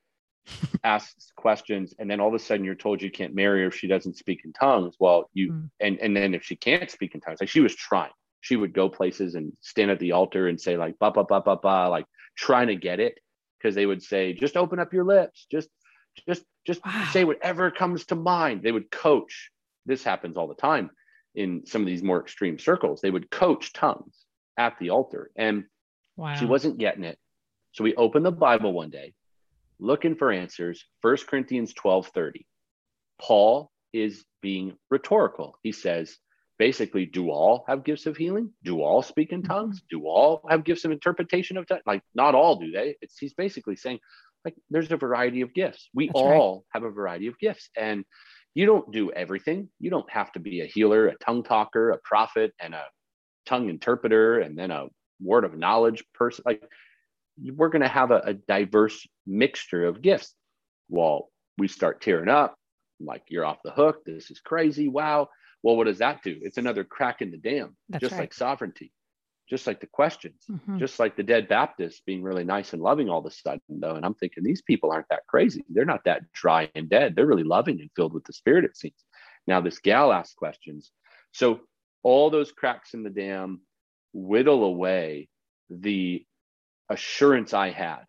[0.83, 3.75] asks questions and then all of a sudden you're told you can't marry her if
[3.75, 4.95] she doesn't speak in tongues.
[4.99, 5.69] Well you mm.
[5.79, 8.11] and and then if she can't speak in tongues like she was trying.
[8.41, 11.41] She would go places and stand at the altar and say like ba ba ba
[11.41, 13.19] ba ba like trying to get it
[13.57, 15.47] because they would say just open up your lips.
[15.49, 15.69] Just
[16.27, 17.07] just just wow.
[17.11, 18.61] say whatever comes to mind.
[18.63, 19.49] They would coach.
[19.85, 20.91] This happens all the time
[21.35, 23.01] in some of these more extreme circles.
[23.01, 24.15] They would coach tongues
[24.57, 25.65] at the altar and
[26.15, 26.35] wow.
[26.35, 27.17] she wasn't getting it.
[27.71, 29.13] So we opened the bible one day
[29.83, 30.83] looking for answers.
[31.01, 32.47] 1 Corinthians 12 30.
[33.21, 35.57] Paul is being rhetorical.
[35.61, 36.17] He says,
[36.57, 38.51] basically, do all have gifts of healing?
[38.63, 39.51] Do all speak in mm-hmm.
[39.51, 39.81] tongues?
[39.89, 41.83] Do all have gifts of interpretation of tongues?
[41.85, 42.95] Like, not all do they?
[43.01, 43.99] It's, he's basically saying,
[44.45, 45.89] like, there's a variety of gifts.
[45.93, 46.81] We That's all right.
[46.81, 47.69] have a variety of gifts.
[47.77, 48.03] And
[48.55, 49.69] you don't do everything.
[49.79, 52.83] You don't have to be a healer, a tongue talker, a prophet, and a
[53.45, 54.87] tongue interpreter, and then a
[55.21, 56.43] word of knowledge person.
[56.45, 56.63] Like,
[57.41, 60.33] we're going to have a, a, diverse mixture of gifts.
[60.89, 62.55] Well, we start tearing up,
[62.99, 64.05] like you're off the hook.
[64.05, 64.87] This is crazy.
[64.87, 65.29] Wow.
[65.61, 66.37] Well, what does that do?
[66.41, 68.21] It's another crack in the dam, That's just right.
[68.21, 68.91] like sovereignty.
[69.49, 70.77] just like the questions, mm-hmm.
[70.77, 73.95] just like the dead Baptists being really nice and loving all of a sudden, though.
[73.95, 75.63] And I'm thinking these people aren't that crazy.
[75.69, 77.15] They're not that dry and dead.
[77.15, 79.05] They're really loving and filled with the Spirit, it seems.
[79.47, 80.91] Now, this gal asks questions.
[81.31, 81.61] So
[82.03, 83.61] all those cracks in the dam
[84.13, 85.29] whittle away
[85.69, 86.25] the
[86.89, 88.01] assurance I had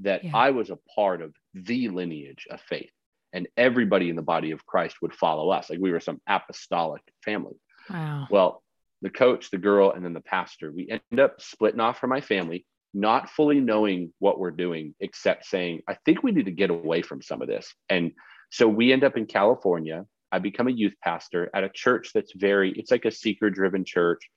[0.00, 0.30] that yeah.
[0.34, 2.90] I was a part of the lineage of faith
[3.32, 5.70] and everybody in the body of Christ would follow us.
[5.70, 7.56] Like we were some apostolic family.
[7.88, 8.26] Wow.
[8.30, 8.62] Well,
[9.00, 12.20] the coach, the girl, and then the pastor, we end up splitting off from my
[12.20, 12.64] family,
[12.94, 17.02] not fully knowing what we're doing, except saying, I think we need to get away
[17.02, 17.72] from some of this.
[17.88, 18.12] And
[18.50, 20.04] so we end up in California.
[20.30, 23.84] I become a youth pastor at a church that's very, it's like a seeker driven
[23.84, 24.30] church,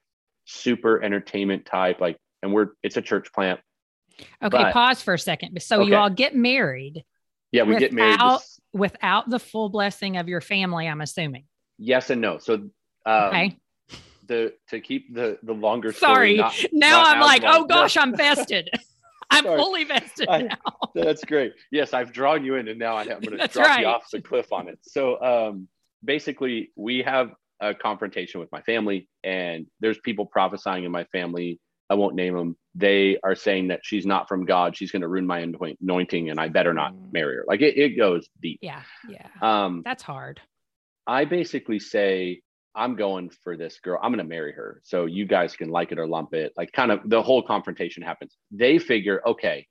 [0.45, 3.60] super entertainment type, like, and we're, it's a church plant.
[4.43, 5.62] Okay, but, pause for a second.
[5.62, 5.89] So okay.
[5.89, 7.04] you all get married.
[7.51, 11.45] Yeah, we without, get married this, without the full blessing of your family, I'm assuming.
[11.78, 12.38] Yes and no.
[12.38, 12.56] So
[13.06, 13.58] um, okay
[14.28, 17.62] the to keep the the longer sorry not, now not i'm like long.
[17.62, 18.69] oh gosh i'm vested
[19.32, 19.58] i'm sorry.
[19.58, 20.58] fully vested I, now
[20.95, 23.82] that's great yes i've drawn you in and now i'm going to drop right.
[23.82, 25.67] you off the cliff on it so um
[26.04, 31.60] basically we have a confrontation with my family and there's people prophesying in my family
[31.89, 35.08] i won't name them they are saying that she's not from god she's going to
[35.08, 35.39] ruin my
[35.82, 37.13] anointing and i better not mm.
[37.13, 40.41] marry her like it, it goes deep yeah yeah um that's hard
[41.08, 42.41] i basically say
[42.76, 44.00] I'm going for this girl.
[44.04, 44.82] I'm going to marry her.
[44.84, 46.52] So you guys can like it or lump it.
[46.58, 48.36] Like kind of the whole confrontation happens.
[48.52, 49.65] They figure, okay,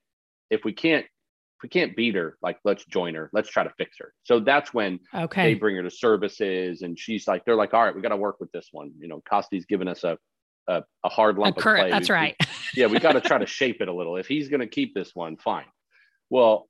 [0.50, 3.30] if we can't if we can't beat her, like let's join her.
[3.32, 4.12] Let's try to fix her.
[4.24, 5.44] So that's when okay.
[5.44, 8.16] they bring her to services and she's like, they're like, all right, we got to
[8.16, 8.92] work with this one.
[8.98, 10.18] You know, Costi's giving us a
[10.68, 11.90] a, a hard lump a cur- of clay.
[11.90, 12.36] That's right.
[12.76, 14.16] Yeah, we got to try to shape it a little.
[14.16, 15.66] If he's going to keep this one, fine.
[16.28, 16.68] Well,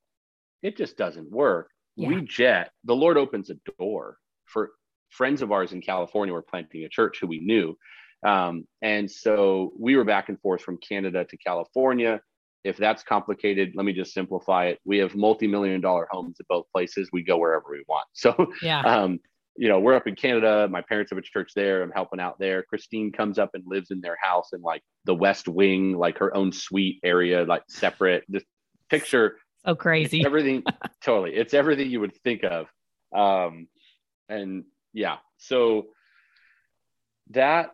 [0.63, 1.71] it just doesn't work.
[1.97, 2.09] Yeah.
[2.09, 2.73] We jet.
[2.85, 4.73] The Lord opens a door for
[5.09, 7.77] friends of ours in California were planting a church who we knew.
[8.27, 12.21] Um, and so we were back and forth from Canada to California.
[12.65, 14.79] If that's complicated, let me just simplify it.
[14.85, 17.11] We have multi-million dollar homes at both places.
[17.13, 18.07] We go wherever we want.
[18.15, 18.81] So, yeah.
[18.85, 19.21] um,
[19.57, 20.69] you know, we're up in Canada.
[20.69, 21.83] My parents have a church there.
[21.83, 22.63] I'm helping out there.
[22.65, 26.37] Christine comes up and lives in their house in like the West Wing, like her
[26.37, 28.25] own suite area, like separate.
[28.31, 28.47] Just
[28.91, 30.25] picture so crazy.
[30.25, 30.63] Everything
[31.03, 31.35] totally.
[31.35, 32.67] It's everything you would think of.
[33.15, 33.69] Um,
[34.29, 35.17] and yeah.
[35.39, 35.87] So
[37.31, 37.71] that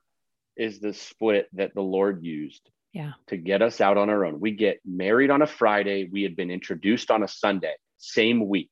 [0.56, 3.12] is the split that the Lord used yeah.
[3.28, 4.38] to get us out on our own.
[4.38, 6.08] We get married on a Friday.
[6.10, 8.70] We had been introduced on a Sunday, same week,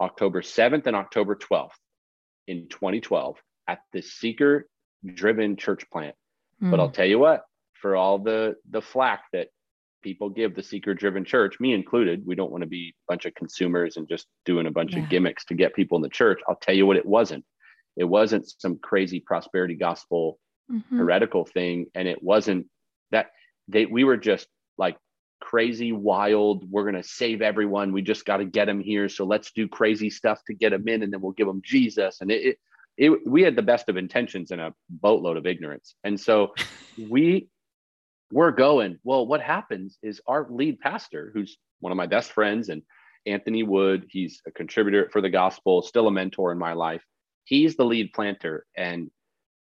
[0.00, 1.70] October 7th and October 12th
[2.46, 3.36] in 2012
[3.68, 4.68] at the seeker
[5.14, 6.14] driven church plant.
[6.62, 6.70] Mm.
[6.70, 9.48] But I'll tell you what, for all the the flack that
[10.02, 13.24] people give the seeker driven church, me included, we don't want to be a bunch
[13.24, 15.02] of consumers and just doing a bunch yeah.
[15.02, 16.40] of gimmicks to get people in the church.
[16.46, 17.44] I'll tell you what it wasn't.
[17.96, 20.38] It wasn't some crazy prosperity gospel
[20.70, 20.98] mm-hmm.
[20.98, 21.86] heretical thing.
[21.94, 22.66] And it wasn't
[23.10, 23.30] that
[23.68, 24.46] they, we were just
[24.78, 24.96] like
[25.40, 26.70] crazy, wild.
[26.70, 27.92] We're going to save everyone.
[27.92, 29.08] We just got to get them here.
[29.08, 32.20] So let's do crazy stuff to get them in and then we'll give them Jesus.
[32.20, 32.58] And it, it,
[32.96, 35.94] it we had the best of intentions and a boatload of ignorance.
[36.04, 36.54] And so
[37.10, 37.48] we,
[38.32, 42.68] we're going, well, what happens is our lead pastor, who's one of my best friends
[42.68, 42.82] and
[43.26, 47.02] Anthony Wood, he's a contributor for the gospel, still a mentor in my life
[47.44, 49.10] he's the lead planter and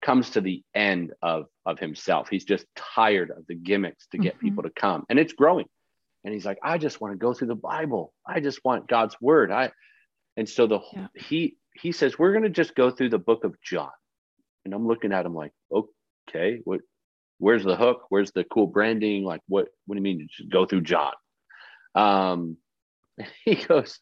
[0.01, 2.29] comes to the end of of himself.
[2.29, 4.47] He's just tired of the gimmicks to get mm-hmm.
[4.47, 5.05] people to come.
[5.09, 5.67] And it's growing.
[6.23, 8.13] And he's like i just want to go through the bible.
[8.25, 9.51] I just want god's word.
[9.51, 9.71] I
[10.37, 11.07] and so the yeah.
[11.15, 13.91] he he says we're going to just go through the book of john.
[14.65, 16.81] And i'm looking at him like okay what
[17.37, 18.01] where's the hook?
[18.09, 19.23] Where's the cool branding?
[19.23, 21.13] Like what what do you mean just go through john?
[21.95, 22.57] Um
[23.45, 23.99] he goes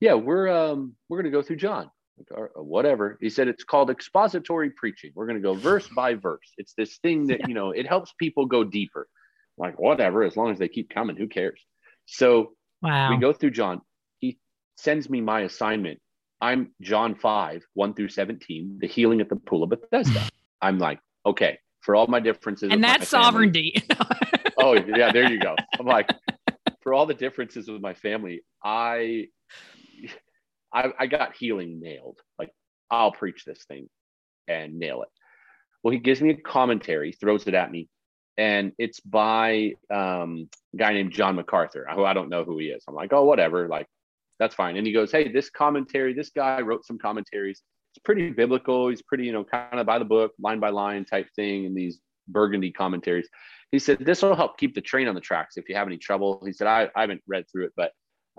[0.00, 1.90] yeah we're um we're going to go through john
[2.30, 3.18] or whatever.
[3.20, 5.12] He said it's called expository preaching.
[5.14, 6.52] We're going to go verse by verse.
[6.58, 7.48] It's this thing that, yeah.
[7.48, 9.08] you know, it helps people go deeper.
[9.56, 11.60] Like, whatever, as long as they keep coming, who cares?
[12.06, 12.52] So
[12.82, 13.10] wow.
[13.10, 13.82] we go through John.
[14.18, 14.38] He
[14.76, 16.00] sends me my assignment.
[16.40, 20.22] I'm John 5, 1 through 17, the healing at the pool of Bethesda.
[20.62, 22.70] I'm like, okay, for all my differences.
[22.72, 23.82] And that's sovereignty.
[24.58, 25.54] oh, yeah, there you go.
[25.78, 26.08] I'm like,
[26.80, 29.28] for all the differences with my family, I
[30.72, 32.18] I, I got healing nailed.
[32.38, 32.50] Like
[32.90, 33.88] I'll preach this thing
[34.48, 35.08] and nail it.
[35.82, 37.88] Well, he gives me a commentary, throws it at me,
[38.36, 42.66] and it's by um, a guy named John MacArthur, who I don't know who he
[42.66, 42.84] is.
[42.86, 43.86] I'm like, oh, whatever, like
[44.38, 44.76] that's fine.
[44.76, 47.62] And he goes, hey, this commentary, this guy wrote some commentaries.
[47.92, 48.88] It's pretty biblical.
[48.88, 51.74] He's pretty, you know, kind of by the book, line by line type thing, in
[51.74, 53.28] these burgundy commentaries.
[53.72, 55.98] He said this will help keep the train on the tracks if you have any
[55.98, 56.42] trouble.
[56.44, 57.92] He said I, I haven't read through it, but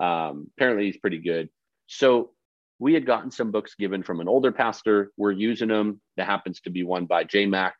[0.04, 1.48] um, apparently he's pretty good.
[1.92, 2.30] So
[2.78, 5.12] we had gotten some books given from an older pastor.
[5.16, 6.00] We're using them.
[6.16, 7.74] That happens to be one by J Mac.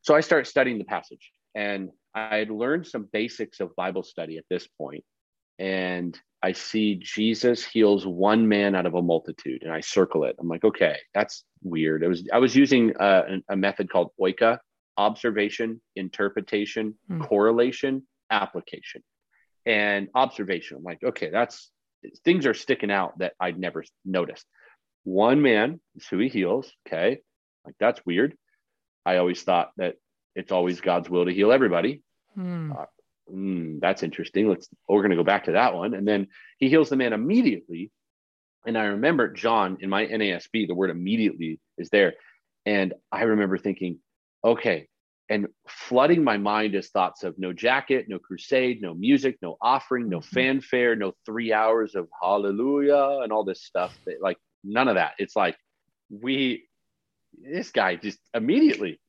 [0.00, 4.38] So I start studying the passage And I had learned some basics of Bible study
[4.38, 5.04] at this point,
[5.58, 10.36] and I see Jesus heals one man out of a multitude, and I circle it.
[10.38, 12.02] I'm like, okay, that's weird.
[12.02, 14.58] It was I was using a, a method called OICA:
[14.96, 17.26] observation, interpretation, mm.
[17.28, 19.02] correlation, application.
[19.64, 20.78] And observation.
[20.78, 21.70] I'm like, okay, that's
[22.24, 24.46] things are sticking out that I'd never noticed.
[25.04, 26.72] One man is who he heals.
[26.86, 27.18] Okay,
[27.64, 28.36] like that's weird.
[29.04, 29.96] I always thought that
[30.34, 32.02] it's always God's will to heal everybody.
[32.34, 32.72] Hmm.
[32.72, 32.84] Uh,
[33.32, 34.48] mm, that's interesting.
[34.48, 35.94] Let's, we're going to go back to that one.
[35.94, 37.90] And then he heals the man immediately.
[38.66, 42.14] And I remember John in my NASB, the word immediately is there.
[42.64, 43.98] And I remember thinking,
[44.44, 44.88] okay,
[45.32, 50.10] and flooding my mind is thoughts of no jacket, no crusade, no music, no offering,
[50.10, 50.34] no mm-hmm.
[50.34, 53.96] fanfare, no three hours of hallelujah and all this stuff.
[54.04, 55.14] That, like none of that.
[55.18, 55.56] It's like
[56.10, 56.68] we,
[57.40, 59.00] this guy just immediately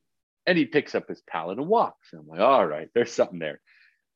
[0.46, 2.08] and he picks up his pallet and walks.
[2.12, 3.60] And I'm like, all right, there's something there.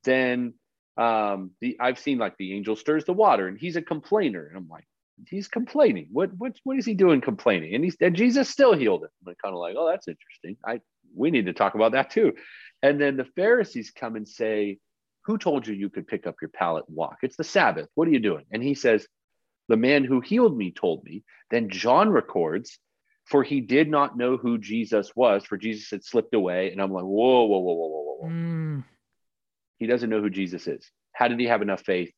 [0.05, 0.55] Then
[0.97, 4.57] um, the I've seen like the angel stirs the water, and he's a complainer, and
[4.57, 4.87] I'm like,
[5.26, 6.09] he's complaining.
[6.12, 7.74] What what what is he doing complaining?
[7.74, 9.11] And he's and Jesus still healed him.
[9.26, 10.57] I'm kind of like, oh, that's interesting.
[10.66, 10.81] I
[11.14, 12.35] we need to talk about that too.
[12.83, 14.78] And then the Pharisees come and say,
[15.24, 17.18] Who told you you could pick up your pallet and walk?
[17.22, 17.88] It's the Sabbath.
[17.94, 18.44] What are you doing?
[18.50, 19.07] And he says,
[19.68, 21.24] The man who healed me told me.
[21.50, 22.78] Then John records
[23.28, 26.72] for he did not know who Jesus was, for Jesus had slipped away.
[26.72, 28.28] And I'm like, whoa, whoa, whoa, whoa, whoa, whoa.
[28.31, 28.85] Mm.
[29.78, 30.90] He doesn't know who Jesus is.
[31.12, 32.11] How did he have enough faith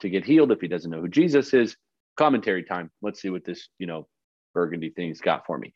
[0.00, 1.76] to get healed if he doesn't know who Jesus is?
[2.16, 2.90] Commentary time.
[3.02, 4.06] Let's see what this, you know,
[4.52, 5.72] burgundy thing's got for me.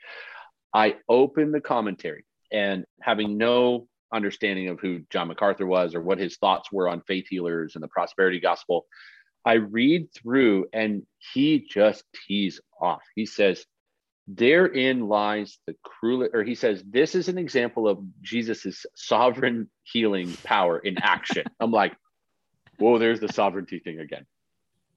[0.73, 6.19] I open the commentary and having no understanding of who John MacArthur was or what
[6.19, 8.87] his thoughts were on faith healers and the prosperity gospel,
[9.45, 13.03] I read through and he just tees off.
[13.15, 13.65] He says,
[14.29, 20.37] therein lies the cruel or he says this is an example of jesus's sovereign healing
[20.45, 21.97] power in action i'm like
[22.77, 24.27] whoa there's the sovereignty thing again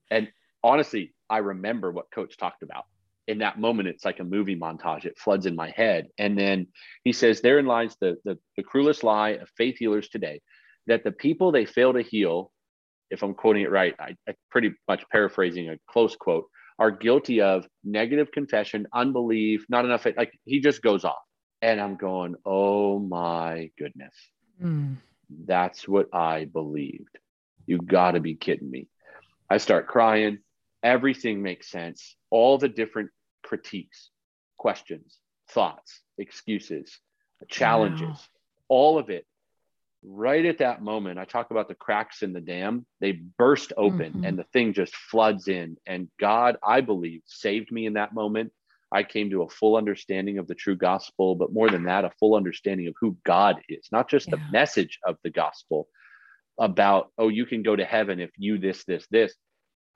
[0.10, 0.28] and
[0.64, 2.86] honestly i remember what coach talked about
[3.28, 6.68] in that moment it's like a movie montage it floods in my head and then
[7.04, 10.42] he says therein lies the, the, the cruelest lie of faith healers today
[10.88, 12.52] that the people they fail to heal
[13.10, 16.46] if i'm quoting it right I, I pretty much paraphrasing a close quote
[16.82, 20.08] are guilty of negative confession, unbelief, not enough.
[20.18, 21.22] Like he just goes off.
[21.62, 24.16] And I'm going, oh my goodness.
[24.60, 24.96] Mm.
[25.46, 27.20] That's what I believed.
[27.68, 28.88] You got to be kidding me.
[29.48, 30.40] I start crying.
[30.84, 32.16] Everything makes sense.
[32.30, 33.10] All the different
[33.44, 34.10] critiques,
[34.58, 35.18] questions,
[35.50, 37.00] thoughts, excuses,
[37.48, 38.18] challenges, wow.
[38.70, 39.26] all of it
[40.04, 44.14] right at that moment, I talk about the cracks in the dam, they burst open
[44.14, 44.26] mm-hmm.
[44.26, 45.78] and the thing just floods in.
[45.86, 48.52] And God, I believe, saved me in that moment.
[48.92, 52.12] I came to a full understanding of the true gospel, but more than that, a
[52.20, 54.36] full understanding of who God is, not just yeah.
[54.36, 55.88] the message of the gospel
[56.60, 59.34] about, oh, you can go to heaven if you this, this, this.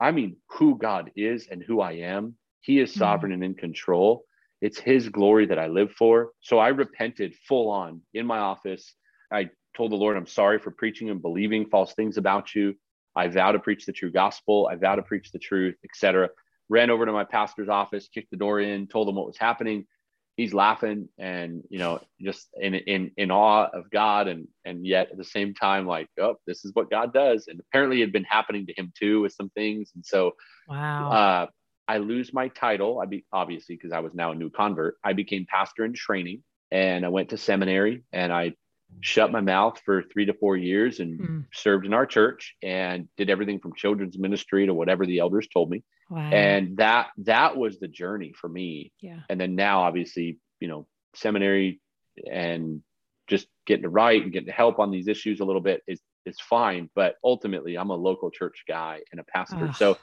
[0.00, 2.36] I mean, who God is and who I am.
[2.60, 2.98] He is mm-hmm.
[2.98, 3.42] sovereign mm-hmm.
[3.42, 4.24] and in control.
[4.60, 6.30] It's His glory that I live for.
[6.40, 8.94] So I repented full on in my office.
[9.30, 12.74] I told the Lord, I'm sorry for preaching and believing false things about you.
[13.14, 14.68] I vow to preach the true gospel.
[14.70, 16.30] I vow to preach the truth, etc.
[16.68, 19.86] Ran over to my pastor's office, kicked the door in, told him what was happening.
[20.36, 25.10] He's laughing and you know, just in in in awe of God, and and yet
[25.10, 27.46] at the same time, like, oh, this is what God does.
[27.48, 29.92] And apparently, it had been happening to him too with some things.
[29.94, 30.32] And so,
[30.68, 31.10] wow.
[31.10, 31.46] Uh,
[31.88, 33.00] I lose my title.
[33.00, 34.96] I be obviously because I was now a new convert.
[35.04, 38.54] I became pastor in training, and I went to seminary, and I
[39.00, 41.44] shut my mouth for three to four years and mm.
[41.52, 45.70] served in our church and did everything from children's ministry to whatever the elders told
[45.70, 45.82] me.
[46.08, 46.30] Wow.
[46.30, 48.92] And that that was the journey for me.
[49.00, 49.20] Yeah.
[49.28, 51.80] And then now obviously, you know, seminary
[52.30, 52.82] and
[53.26, 56.00] just getting to write and getting to help on these issues a little bit is
[56.24, 56.90] is fine.
[56.94, 59.72] But ultimately I'm a local church guy and a pastor.
[59.74, 59.98] So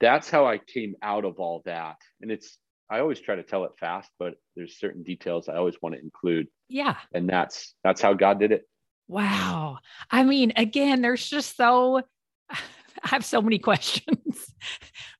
[0.00, 1.96] that's how I came out of all that.
[2.20, 5.76] And it's I always try to tell it fast, but there's certain details I always
[5.82, 6.46] want to include.
[6.68, 6.96] Yeah.
[7.12, 8.66] And that's that's how God did it.
[9.08, 9.78] Wow.
[10.10, 12.02] I mean, again, there's just so
[12.50, 12.58] I
[13.08, 14.54] have so many questions.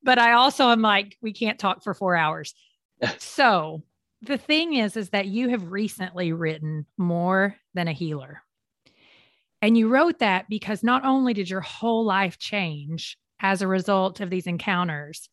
[0.07, 2.55] But I also am like, we can't talk for four hours.
[3.19, 3.83] so
[4.23, 8.43] the thing is, is that you have recently written more than a healer.
[9.61, 14.21] And you wrote that because not only did your whole life change as a result
[14.21, 15.29] of these encounters,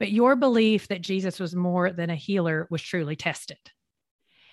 [0.00, 3.58] but your belief that Jesus was more than a healer was truly tested.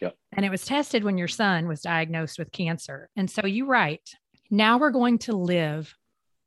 [0.01, 0.15] Yep.
[0.33, 3.09] And it was tested when your son was diagnosed with cancer.
[3.15, 4.13] And so you write,
[4.49, 5.95] now we're going to live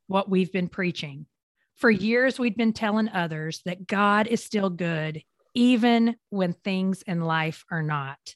[0.07, 1.25] what we've been preaching.
[1.77, 5.21] For years, we've been telling others that God is still good,
[5.53, 8.35] even when things in life are not.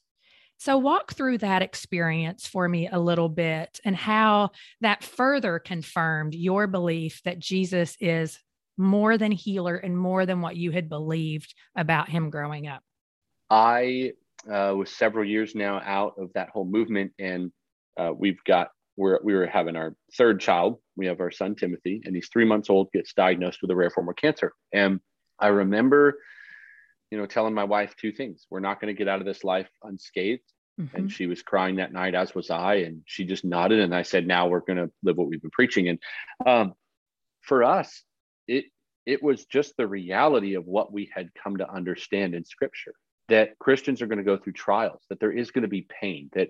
[0.57, 4.49] So, walk through that experience for me a little bit and how
[4.81, 8.37] that further confirmed your belief that Jesus is
[8.77, 12.81] more than healer and more than what you had believed about him growing up.
[13.49, 14.13] I
[14.51, 17.51] uh, was several years now out of that whole movement, and
[17.97, 18.69] uh, we've got
[18.99, 20.79] we're we were having our third child.
[20.95, 22.91] We have our son Timothy, and he's three months old.
[22.91, 24.99] Gets diagnosed with a rare form of cancer, and
[25.39, 26.19] I remember
[27.11, 28.45] you know, telling my wife two things.
[28.49, 30.43] We're not going to get out of this life unscathed.
[30.79, 30.95] Mm-hmm.
[30.95, 32.75] And she was crying that night, as was I.
[32.75, 33.79] And she just nodded.
[33.79, 35.89] And I said, now we're going to live what we've been preaching.
[35.89, 35.99] And
[36.45, 36.73] um,
[37.41, 38.03] for us,
[38.47, 38.65] it,
[39.05, 42.93] it was just the reality of what we had come to understand in scripture
[43.27, 46.29] that Christians are going to go through trials, that there is going to be pain,
[46.33, 46.49] that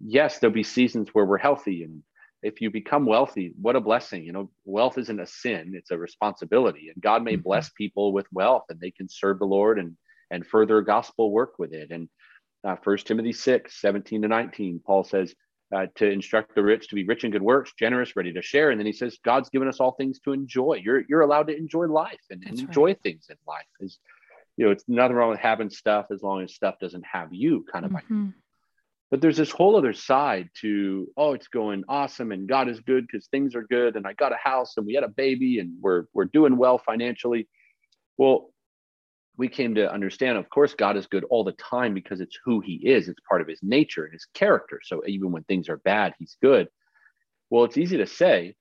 [0.00, 1.82] yes, there'll be seasons where we're healthy.
[1.82, 2.02] And
[2.42, 4.24] if you become wealthy, what a blessing.
[4.24, 6.90] You know, wealth isn't a sin, it's a responsibility.
[6.92, 7.42] And God may mm-hmm.
[7.42, 9.96] bless people with wealth and they can serve the Lord and
[10.30, 11.90] and further gospel work with it.
[11.90, 12.08] And
[12.66, 15.34] uh, First Timothy 6, 17 to 19, Paul says,
[15.74, 18.70] uh, to instruct the rich to be rich in good works, generous, ready to share.
[18.70, 20.80] And then he says, God's given us all things to enjoy.
[20.82, 23.02] You're you're allowed to enjoy life and, and enjoy right.
[23.02, 23.66] things in life.
[23.80, 23.98] Is
[24.56, 27.64] you know, it's nothing wrong with having stuff as long as stuff doesn't have you,
[27.72, 27.90] kind of.
[27.92, 28.28] Mm-hmm.
[29.14, 33.06] But there's this whole other side to, oh, it's going awesome and God is good
[33.06, 35.72] because things are good and I got a house and we had a baby and
[35.80, 37.46] we're we're doing well financially.
[38.18, 38.50] Well,
[39.36, 42.58] we came to understand, of course, God is good all the time because it's who
[42.58, 43.08] he is.
[43.08, 44.80] It's part of his nature and his character.
[44.82, 46.66] So even when things are bad, he's good.
[47.50, 48.56] Well, it's easy to say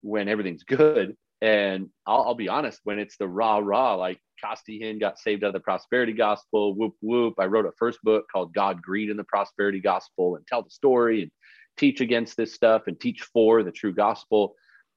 [0.00, 1.16] when everything's good.
[1.42, 5.44] And I'll, I'll be honest, when it's the rah rah, like Costi Hinn got saved
[5.44, 7.34] out of the prosperity gospel, whoop whoop.
[7.38, 10.70] I wrote a first book called God, Greed, and the Prosperity Gospel and tell the
[10.70, 11.30] story and
[11.76, 14.54] teach against this stuff and teach for the true gospel.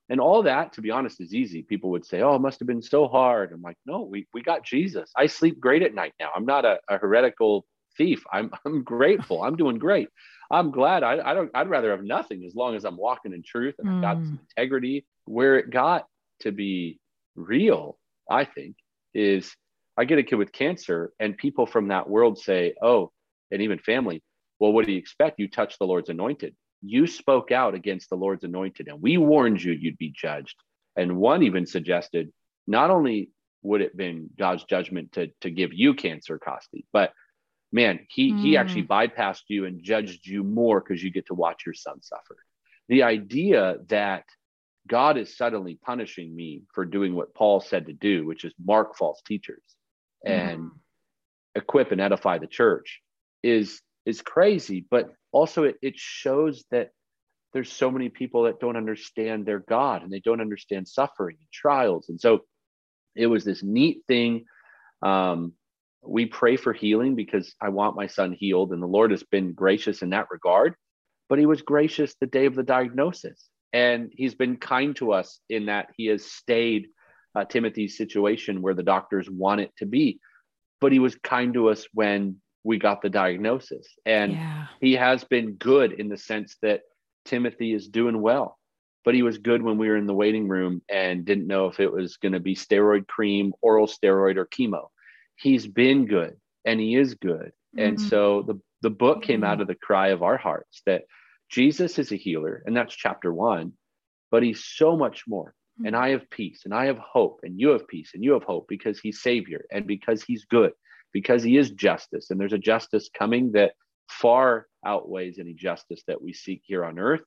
[0.07, 1.61] And all that to be honest is easy.
[1.61, 3.51] People would say oh it must have been so hard.
[3.51, 5.11] I'm like no we, we got jesus.
[5.15, 6.29] I sleep great at night now.
[6.35, 7.65] I'm not a, a heretical
[7.97, 8.23] thief.
[8.31, 9.43] I'm i'm grateful.
[9.43, 10.09] I'm doing great.
[10.51, 11.03] I'm glad.
[11.03, 13.89] I, I don't i'd rather have nothing as long as i'm walking in truth and
[13.89, 14.57] i've got some mm.
[14.57, 16.07] integrity where it got
[16.41, 16.99] to be
[17.35, 17.97] real
[18.29, 18.75] i think
[19.13, 19.55] is
[19.97, 23.11] i get a kid with cancer and people from that world say oh
[23.51, 24.21] and even family
[24.59, 28.15] well what do you expect you touch the lord's anointed you spoke out against the
[28.15, 30.55] Lord's anointed, and we warned you you'd be judged.
[30.95, 32.31] And one even suggested
[32.67, 33.31] not only
[33.61, 37.11] would it have been God's judgment to, to give you cancer, Costi, but
[37.71, 38.41] man, he mm.
[38.41, 42.01] he actually bypassed you and judged you more because you get to watch your son
[42.01, 42.37] suffer.
[42.87, 44.23] The idea that
[44.89, 48.97] God is suddenly punishing me for doing what Paul said to do, which is mark
[48.97, 49.63] false teachers
[50.25, 50.71] and mm.
[51.55, 53.01] equip and edify the church,
[53.43, 54.85] is is crazy.
[54.89, 56.89] But also it, it shows that
[57.53, 61.51] there's so many people that don't understand their God and they don't understand suffering and
[61.51, 62.09] trials.
[62.09, 62.41] And so
[63.15, 64.45] it was this neat thing.
[65.01, 65.53] Um,
[66.01, 69.53] we pray for healing because I want my son healed, and the Lord has been
[69.53, 70.75] gracious in that regard.
[71.27, 73.49] But he was gracious the day of the diagnosis.
[73.71, 76.87] And he's been kind to us in that he has stayed
[77.35, 80.19] uh, Timothy's situation where the doctors want it to be.
[80.81, 83.87] But he was kind to us when we got the diagnosis.
[84.05, 84.67] And yeah.
[84.81, 86.81] he has been good in the sense that
[87.25, 88.57] Timothy is doing well.
[89.05, 91.79] But he was good when we were in the waiting room and didn't know if
[91.79, 94.87] it was going to be steroid cream, oral steroid, or chemo.
[95.35, 97.51] He's been good and he is good.
[97.75, 97.79] Mm-hmm.
[97.79, 101.03] And so the, the book came out of the cry of our hearts that
[101.49, 103.73] Jesus is a healer, and that's chapter one,
[104.31, 105.53] but he's so much more.
[105.79, 106.03] And mm-hmm.
[106.03, 108.67] I have peace and I have hope, and you have peace and you have hope
[108.67, 110.71] because he's Savior and because he's good
[111.11, 113.73] because he is justice and there's a justice coming that
[114.09, 117.21] far outweighs any justice that we seek here on earth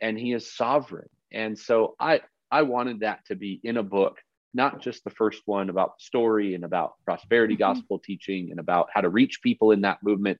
[0.00, 2.20] and he is sovereign and so i
[2.50, 4.18] i wanted that to be in a book
[4.54, 7.72] not just the first one about the story and about prosperity mm-hmm.
[7.72, 10.38] gospel teaching and about how to reach people in that movement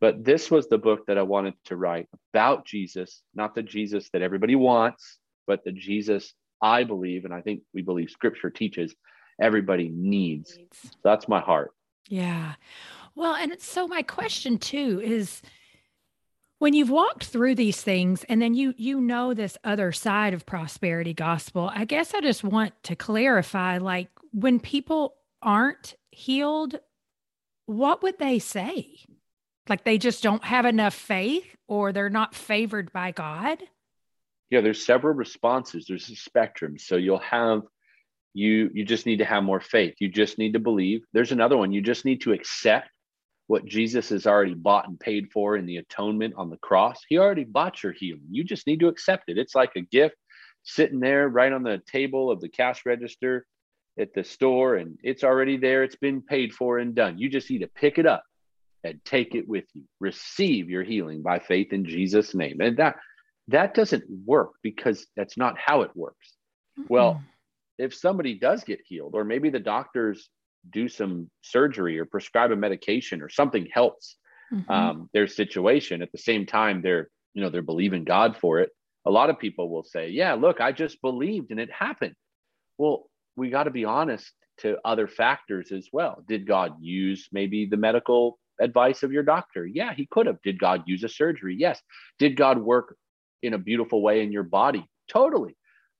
[0.00, 4.08] but this was the book that i wanted to write about jesus not the jesus
[4.12, 8.94] that everybody wants but the jesus i believe and i think we believe scripture teaches
[9.40, 11.72] everybody needs so that's my heart
[12.08, 12.54] yeah.
[13.14, 15.42] Well, and so my question too is
[16.58, 20.46] when you've walked through these things and then you you know this other side of
[20.46, 26.76] prosperity gospel, I guess I just want to clarify like when people aren't healed,
[27.66, 29.00] what would they say?
[29.68, 33.58] Like they just don't have enough faith or they're not favored by God?
[34.50, 35.86] Yeah, there's several responses.
[35.86, 36.78] There's a spectrum.
[36.78, 37.62] So you'll have
[38.34, 39.94] you you just need to have more faith.
[39.98, 41.04] You just need to believe.
[41.12, 41.72] There's another one.
[41.72, 42.88] You just need to accept
[43.46, 47.00] what jesus has already bought and paid for in the atonement on the cross.
[47.08, 48.26] He already bought your healing.
[48.30, 49.38] You just need to accept it.
[49.38, 50.16] It's like a gift
[50.64, 53.46] sitting there right on the table of the cash register
[53.98, 55.82] at the store and it's already there.
[55.82, 57.18] It's been paid for and done.
[57.18, 58.22] You just need to pick it up
[58.84, 59.84] and take it with you.
[60.00, 62.60] Receive your healing by faith in Jesus' name.
[62.60, 62.96] And that
[63.48, 66.34] that doesn't work because that's not how it works.
[66.78, 66.92] Mm-hmm.
[66.92, 67.22] Well,
[67.78, 70.28] if somebody does get healed, or maybe the doctors
[70.70, 74.16] do some surgery or prescribe a medication or something helps
[74.52, 74.70] mm-hmm.
[74.70, 78.70] um, their situation at the same time they're you know they're believing god for it
[79.06, 82.14] a lot of people will say yeah look i just believed and it happened
[82.76, 87.66] well we got to be honest to other factors as well did god use maybe
[87.66, 91.56] the medical advice of your doctor yeah he could have did god use a surgery
[91.58, 91.80] yes
[92.18, 92.96] did god work
[93.42, 95.56] in a beautiful way in your body totally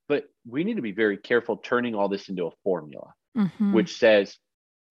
[0.07, 3.73] but we need to be very careful turning all this into a formula mm-hmm.
[3.73, 4.37] which says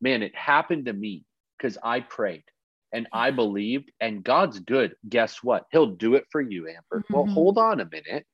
[0.01, 1.25] man it happened to me
[1.57, 2.45] because i prayed
[2.93, 4.95] and I believed, and God's good.
[5.09, 5.67] Guess what?
[5.71, 7.03] He'll do it for you, Amber.
[7.03, 7.15] Mm-hmm.
[7.15, 8.25] Well, hold on a minute,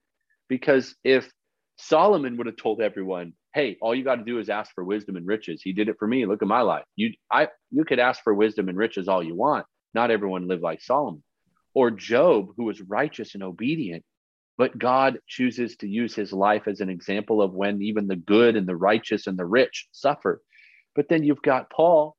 [0.48, 1.30] because if
[1.76, 5.16] Solomon would have told everyone, "Hey, all you got to do is ask for wisdom
[5.16, 6.26] and riches," he did it for me.
[6.26, 6.84] Look at my life.
[6.96, 9.64] You, I, you could ask for wisdom and riches all you want.
[9.94, 11.22] Not everyone lived like Solomon,
[11.72, 14.04] or Job, who was righteous and obedient,
[14.58, 18.56] but God chooses to use his life as an example of when even the good
[18.56, 20.42] and the righteous and the rich suffer.
[20.94, 22.16] But then you've got Paul,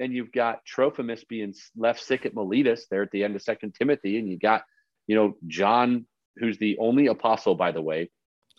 [0.00, 3.74] and you've got Trophimus being left sick at Miletus there at the end of Second
[3.74, 4.62] Timothy, and you got,
[5.06, 6.06] you know, John,
[6.36, 8.10] who's the only apostle, by the way,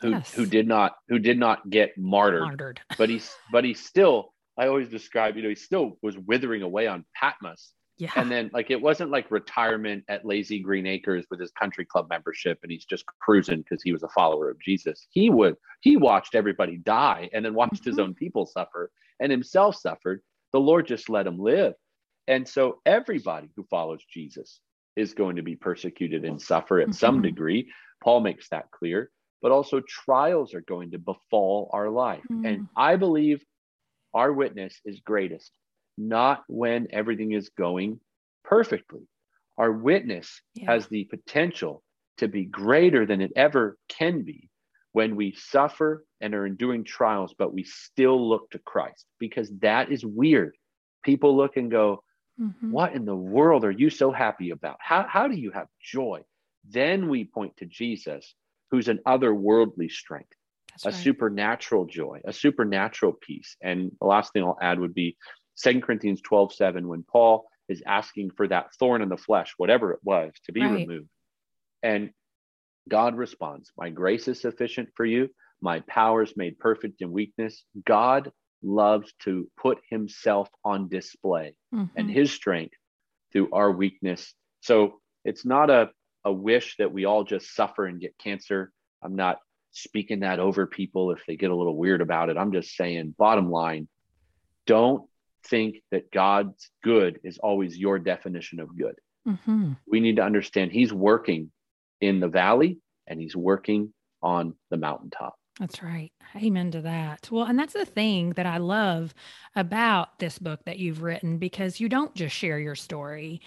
[0.01, 0.33] who yes.
[0.33, 2.81] who did not who did not get martyred, martyred.
[2.97, 6.85] but he's but he still I always describe, you know, he still was withering away
[6.87, 7.73] on Patmos.
[7.97, 8.11] Yeah.
[8.15, 12.07] And then like it wasn't like retirement at Lazy Green Acres with his country club
[12.09, 15.07] membership and he's just cruising because he was a follower of Jesus.
[15.11, 17.89] He would he watched everybody die and then watched mm-hmm.
[17.91, 20.21] his own people suffer and himself suffered
[20.53, 21.73] the Lord just let him live.
[22.27, 24.61] And so everybody who follows Jesus
[24.95, 26.93] is going to be persecuted and suffer at mm-hmm.
[26.93, 27.71] some degree.
[28.03, 29.11] Paul makes that clear,
[29.43, 32.23] but also trials are going to befall our life.
[32.31, 32.45] Mm-hmm.
[32.45, 33.43] And I believe
[34.13, 35.51] our witness is greatest,
[35.97, 37.99] not when everything is going
[38.45, 39.01] perfectly.
[39.57, 40.71] Our witness yeah.
[40.71, 41.83] has the potential
[42.17, 44.49] to be greater than it ever can be
[44.93, 49.91] when we suffer and are enduring trials, but we still look to Christ because that
[49.91, 50.55] is weird.
[51.03, 52.01] People look and go,
[52.39, 52.71] mm-hmm.
[52.71, 54.77] What in the world are you so happy about?
[54.79, 56.21] How, how do you have joy?
[56.69, 58.33] Then we point to Jesus,
[58.73, 60.33] who's an otherworldly strength,
[60.71, 60.97] That's a right.
[60.97, 63.55] supernatural joy, a supernatural peace.
[63.61, 65.15] And the last thing I'll add would be
[65.53, 69.93] Second Corinthians 12 7, when Paul is asking for that thorn in the flesh, whatever
[69.93, 70.71] it was, to be right.
[70.71, 71.07] removed.
[71.83, 72.09] And
[72.89, 75.29] God responds, My grace is sufficient for you.
[75.61, 77.63] My power is made perfect in weakness.
[77.85, 78.31] God
[78.63, 81.95] loves to put himself on display mm-hmm.
[81.95, 82.73] and his strength
[83.31, 84.33] through our weakness.
[84.61, 85.91] So it's not a,
[86.25, 88.71] a wish that we all just suffer and get cancer.
[89.03, 89.39] I'm not
[89.71, 92.37] speaking that over people if they get a little weird about it.
[92.37, 93.87] I'm just saying, bottom line,
[94.65, 95.03] don't
[95.47, 98.95] think that God's good is always your definition of good.
[99.27, 99.73] Mm-hmm.
[99.87, 101.51] We need to understand He's working
[102.03, 105.35] in the valley and he's working on the mountaintop.
[105.59, 106.11] That's right.
[106.35, 107.29] Amen to that.
[107.31, 109.13] Well, and that's the thing that I love
[109.55, 113.41] about this book that you've written because you don't just share your story.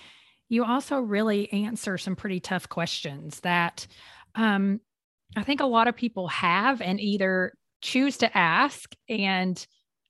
[0.48, 3.86] You also really answer some pretty tough questions that
[4.34, 4.80] um,
[5.34, 9.64] I think a lot of people have and either choose to ask and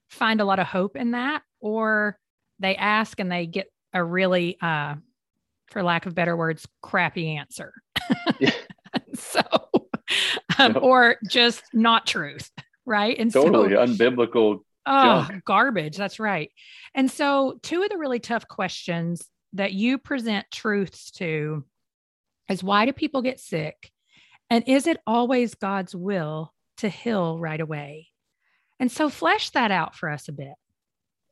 [0.09, 2.19] find a lot of hope in that, or
[2.59, 4.95] they ask and they get a really, uh,
[5.69, 7.73] for lack of better words, crappy answer.
[9.15, 9.41] so,
[10.59, 12.51] um, or just not truth,
[12.85, 13.19] right?
[13.19, 14.61] And totally so, unbiblical.
[14.89, 15.45] Oh, junk.
[15.45, 15.97] garbage.
[15.97, 16.53] That's right.
[16.95, 21.65] And so, two of the really tough questions that you present truths to
[22.49, 23.91] is why do people get sick?
[24.49, 28.09] And is it always God's will to heal right away?
[28.79, 30.55] And so, flesh that out for us a bit.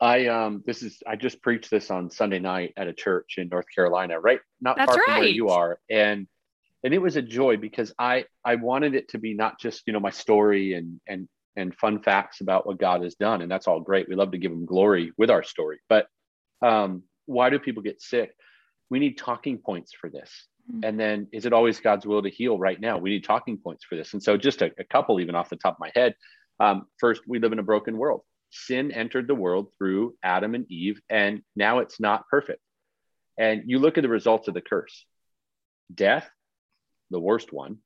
[0.01, 3.49] I um this is I just preached this on Sunday night at a church in
[3.49, 4.41] North Carolina, right?
[4.61, 5.05] Not That's far right.
[5.07, 5.79] from where you are.
[5.89, 6.27] And
[6.83, 9.93] and it was a joy because I I wanted it to be not just you
[9.93, 13.69] know my story and and and fun facts about what God has done, and that's
[13.69, 14.09] all great.
[14.09, 16.07] We love to give Him glory with our story, but
[16.61, 18.35] um, why do people get sick?
[18.91, 20.31] We need talking points for this.
[20.71, 20.85] Mm-hmm.
[20.85, 22.99] And then, is it always God's will to heal right now?
[22.99, 24.13] We need talking points for this.
[24.13, 26.15] And so, just a, a couple, even off the top of my head.
[26.61, 28.23] Um, first, we live in a broken world.
[28.51, 32.61] Sin entered the world through Adam and Eve, and now it's not perfect.
[33.37, 35.05] And you look at the results of the curse
[35.93, 36.29] death,
[37.11, 37.79] the worst one.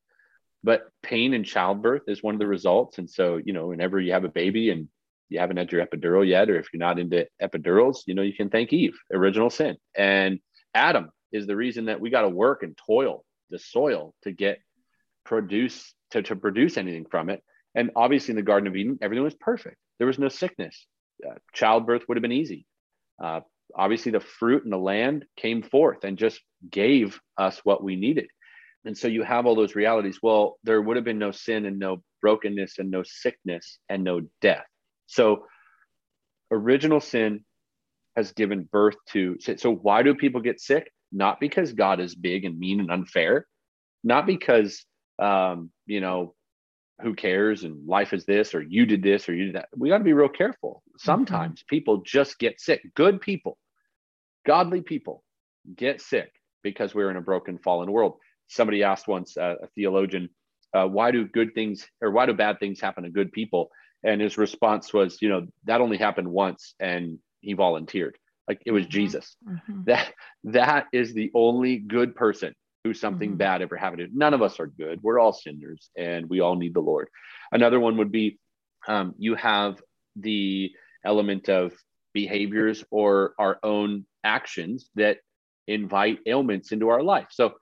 [0.65, 2.99] But pain and childbirth is one of the results.
[2.99, 4.89] And so, you know, whenever you have a baby and
[5.29, 8.35] you haven't had your epidural yet, or if you're not into epidurals, you know, you
[8.35, 9.77] can thank Eve, original sin.
[9.97, 10.41] And
[10.75, 14.61] Adam is the reason that we got to work and toil the soil to get
[15.25, 17.43] produce to, to produce anything from it.
[17.75, 19.77] And obviously in the Garden of Eden, everything was perfect.
[19.99, 20.87] There was no sickness.
[21.27, 22.67] Uh, childbirth would have been easy.
[23.23, 23.41] Uh,
[23.75, 28.29] obviously the fruit and the land came forth and just gave us what we needed.
[28.85, 30.21] And so you have all those realities.
[30.23, 34.23] Well, there would have been no sin and no brokenness and no sickness and no
[34.41, 34.65] death.
[35.09, 35.47] So
[36.51, 37.45] original sin
[38.17, 39.37] has given birth to.
[39.41, 40.93] So why do people get sick?
[41.11, 43.47] Not because God is big and mean and unfair,
[44.05, 44.85] not because
[45.19, 46.35] um, you know
[47.01, 49.69] who cares and life is this or you did this or you did that.
[49.77, 50.83] We got to be real careful.
[50.89, 50.99] Mm-hmm.
[50.99, 51.75] Sometimes mm-hmm.
[51.75, 52.83] people just get sick.
[52.95, 53.57] Good people,
[54.47, 55.25] godly people
[55.77, 56.33] get sick
[56.63, 58.17] because we're in a broken, fallen world.
[58.49, 60.29] Somebody asked once, uh, a theologian,
[60.75, 63.71] uh, why do good things or why do bad things happen to good people?
[64.05, 68.17] And his response was, you know, that only happened once and he volunteered.
[68.47, 68.91] Like it was mm-hmm.
[68.91, 69.37] Jesus.
[69.47, 69.85] Mm-hmm.
[69.85, 70.13] That
[70.45, 73.39] that is the only good person who something mm-hmm.
[73.39, 74.17] bad ever happened to.
[74.17, 75.03] None of us are good.
[75.03, 77.09] We're all sinners and we all need the Lord.
[77.53, 78.39] Another one would be
[78.87, 79.83] um, you have
[80.17, 80.73] the
[81.05, 81.73] element of
[82.15, 85.19] behaviors or our own actions that
[85.67, 87.29] invite ailments into our life.
[87.31, 87.55] So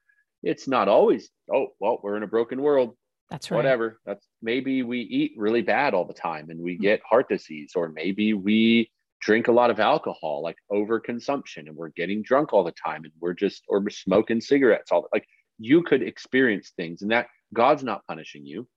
[0.43, 2.97] it's not always, oh, well, we're in a broken world.
[3.31, 3.57] That's right.
[3.57, 4.01] Whatever.
[4.07, 6.83] That's maybe we eat really bad all the time and we mm-hmm.
[6.83, 11.89] get heart disease, or maybe we drink a lot of alcohol, like overconsumption, and we're
[11.91, 15.27] getting drunk all the time, and we're just or we're smoking cigarettes all the, like
[15.59, 18.69] you could experience things, and that God's not punishing you.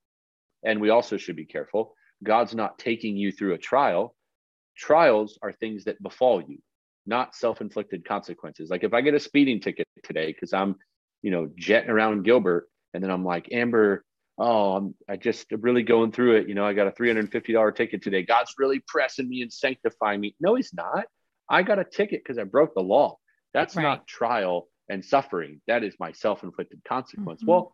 [0.63, 1.93] And we also should be careful.
[2.23, 4.15] God's not taking you through a trial.
[4.77, 6.57] Trials are things that befall you,
[7.05, 8.69] not self-inflicted consequences.
[8.69, 10.75] Like if I get a speeding ticket today because I'm,
[11.21, 14.03] you know, jetting around Gilbert, and then I'm like, Amber,
[14.39, 16.47] oh, I'm I just really going through it.
[16.47, 18.23] You know, I got a $350 ticket today.
[18.23, 20.35] God's really pressing me and sanctifying me.
[20.39, 21.05] No, he's not.
[21.49, 23.17] I got a ticket because I broke the law.
[23.53, 23.83] That's right.
[23.83, 25.61] not trial and suffering.
[25.67, 27.41] That is my self-inflicted consequence.
[27.41, 27.51] Mm-hmm.
[27.51, 27.73] Well,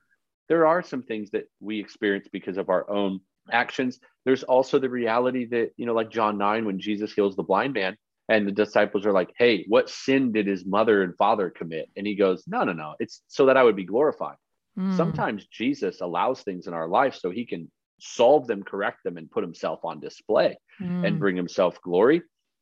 [0.49, 3.20] there are some things that we experience because of our own
[3.51, 3.99] actions.
[4.26, 7.74] There's also the reality that, you know, like John 9, when Jesus heals the blind
[7.74, 7.97] man,
[8.28, 11.89] and the disciples are like, Hey, what sin did his mother and father commit?
[11.95, 12.95] And he goes, No, no, no.
[12.99, 14.38] It's so that I would be glorified.
[14.78, 14.95] Mm.
[14.97, 19.32] Sometimes Jesus allows things in our life so he can solve them, correct them, and
[19.32, 21.05] put himself on display mm.
[21.05, 22.21] and bring himself glory.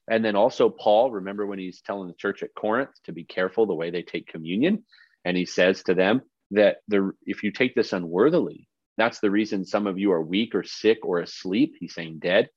[0.09, 3.66] And then also, Paul, remember when he's telling the church at Corinth to be careful
[3.66, 4.84] the way they take communion?
[5.26, 9.66] And he says to them that the, if you take this unworthily, that's the reason
[9.66, 11.76] some of you are weak or sick or asleep.
[11.80, 12.49] He's saying dead.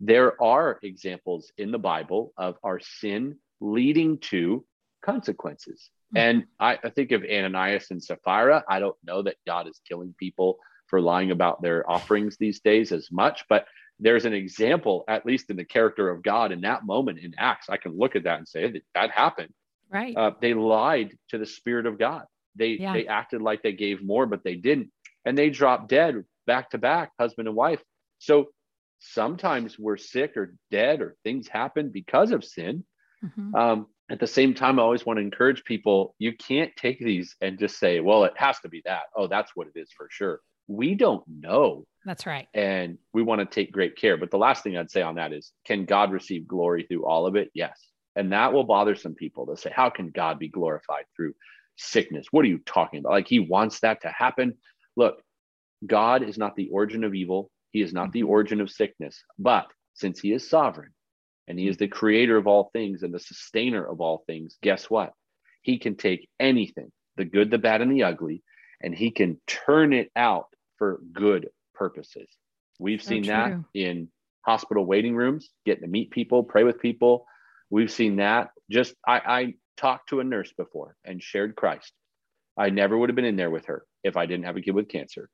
[0.00, 4.64] There are examples in the Bible of our sin leading to
[5.04, 5.90] consequences.
[6.12, 6.16] Hmm.
[6.16, 8.64] And I, I think of Ananias and Sapphira.
[8.68, 12.92] I don't know that God is killing people for lying about their offerings these days
[12.92, 13.66] as much, but
[14.00, 17.68] there's an example, at least in the character of God in that moment in Acts.
[17.68, 19.52] I can look at that and say that that happened.
[19.90, 20.16] Right.
[20.16, 22.24] Uh, they lied to the Spirit of God.
[22.54, 22.92] They yeah.
[22.92, 24.90] they acted like they gave more, but they didn't,
[25.24, 27.82] and they dropped dead back to back, husband and wife.
[28.18, 28.48] So
[28.98, 32.84] sometimes we're sick or dead, or things happen because of sin.
[33.24, 33.54] Mm-hmm.
[33.54, 37.36] Um, at the same time, I always want to encourage people you can't take these
[37.40, 39.02] and just say, well, it has to be that.
[39.14, 40.40] Oh, that's what it is for sure.
[40.66, 41.86] We don't know.
[42.04, 42.48] That's right.
[42.54, 44.16] And we want to take great care.
[44.16, 47.26] But the last thing I'd say on that is can God receive glory through all
[47.26, 47.50] of it?
[47.54, 47.78] Yes.
[48.16, 51.34] And that will bother some people to say, how can God be glorified through
[51.76, 52.26] sickness?
[52.30, 53.12] What are you talking about?
[53.12, 54.54] Like he wants that to happen.
[54.96, 55.22] Look,
[55.86, 59.22] God is not the origin of evil, he is not the origin of sickness.
[59.38, 60.90] But since he is sovereign,
[61.48, 64.90] and he is the creator of all things and the sustainer of all things, guess
[64.90, 65.14] what?
[65.62, 68.42] He can take anything, the good, the bad, and the ugly,
[68.82, 72.28] and he can turn it out for good purposes.
[72.78, 73.32] We've so seen true.
[73.32, 74.08] that in
[74.42, 77.26] hospital waiting rooms, getting to meet people, pray with people.
[77.70, 78.50] We've seen that.
[78.70, 81.92] Just I, I talked to a nurse before and shared Christ.
[82.58, 84.74] I never would have been in there with her if I didn't have a kid
[84.74, 85.30] with cancer.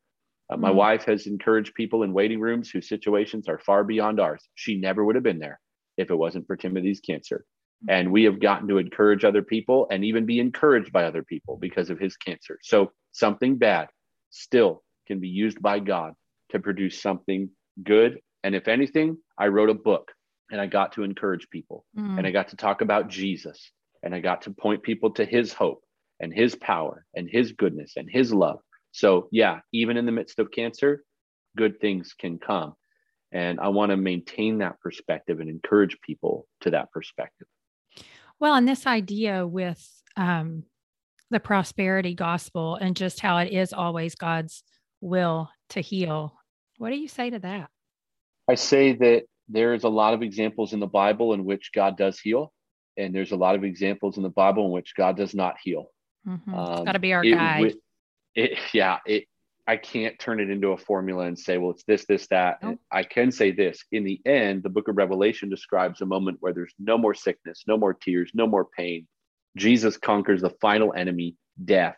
[0.49, 0.79] Uh, my mm-hmm.
[0.79, 4.47] wife has encouraged people in waiting rooms whose situations are far beyond ours.
[4.55, 5.59] She never would have been there
[5.97, 7.45] if it wasn't for Timothy's cancer.
[7.89, 11.59] And we have gotten to encourage other people and even be encouraged by other people
[11.61, 12.59] because of his cancer.
[12.63, 13.89] So something bad
[14.31, 16.15] still can be used by God
[16.51, 17.51] to produce something
[17.83, 18.21] good.
[18.43, 20.13] And if anything, I wrote a book
[20.51, 22.19] and I got to encourage people mm.
[22.19, 23.71] and I got to talk about Jesus
[24.03, 25.83] and I got to point people to his hope
[26.21, 28.61] and his power and his goodness and his love.
[28.93, 31.03] So, yeah, even in the midst of cancer,
[31.57, 32.75] good things can come.
[33.35, 37.49] And I want to maintain that perspective and encourage people to that perspective.
[38.39, 40.63] Well, and this idea with um,
[41.31, 44.63] the prosperity gospel and just how it is always God's
[45.01, 46.39] will to heal.
[46.79, 47.71] What do you say to that?
[48.49, 52.21] I say that there's a lot of examples in the Bible in which God does
[52.21, 52.53] heal,
[52.97, 55.91] and there's a lot of examples in the Bible in which God does not heal.
[56.27, 56.55] Mm-hmm.
[56.55, 57.75] Um, got to be our guide.
[58.35, 59.25] It, yeah, it
[59.67, 62.63] I can't turn it into a formula and say, well, it's this, this, that.
[62.63, 62.81] Nope.
[62.93, 63.83] I can say this.
[63.93, 67.65] In the end, the book of Revelation describes a moment where there's no more sickness,
[67.67, 69.07] no more tears, no more pain.
[69.57, 71.97] Jesus conquers the final enemy, death.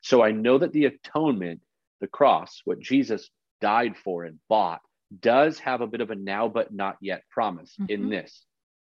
[0.00, 1.60] So I know that the atonement,
[2.00, 3.28] the cross, what Jesus
[3.60, 4.80] died for and bought,
[5.20, 7.90] does have a bit of a now but not yet promise mm-hmm.
[7.90, 8.44] in this.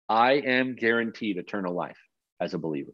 [0.09, 1.99] I am guaranteed eternal life
[2.39, 2.93] as a believer.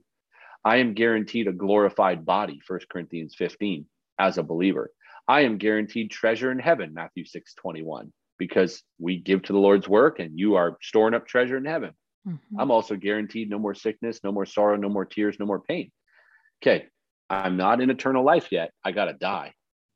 [0.66, 3.86] I am guaranteed a glorified body, 1 Corinthians 15,
[4.20, 4.92] as a believer.
[5.30, 9.88] I am guaranteed treasure in heaven, Matthew 6 21, because we give to the Lord's
[9.88, 11.92] work and you are storing up treasure in heaven.
[12.28, 12.60] Mm-hmm.
[12.60, 15.92] I'm also guaranteed no more sickness, no more sorrow, no more tears, no more pain.
[16.64, 16.88] Okay,
[17.30, 18.72] I'm not in eternal life yet.
[18.84, 19.54] I got to die.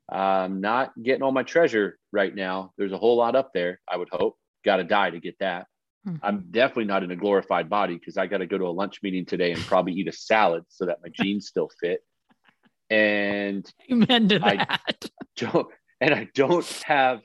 [0.08, 2.72] I'm not getting all my treasure right now.
[2.78, 4.38] There's a whole lot up there, I would hope.
[4.64, 5.66] Got to die to get that.
[6.08, 6.18] Mm-hmm.
[6.24, 9.00] I'm definitely not in a glorified body because I got to go to a lunch
[9.02, 12.02] meeting today and probably eat a salad so that my jeans still fit.
[12.90, 14.80] And Amen to that.
[14.88, 15.68] I don't,
[16.02, 17.22] and I don't have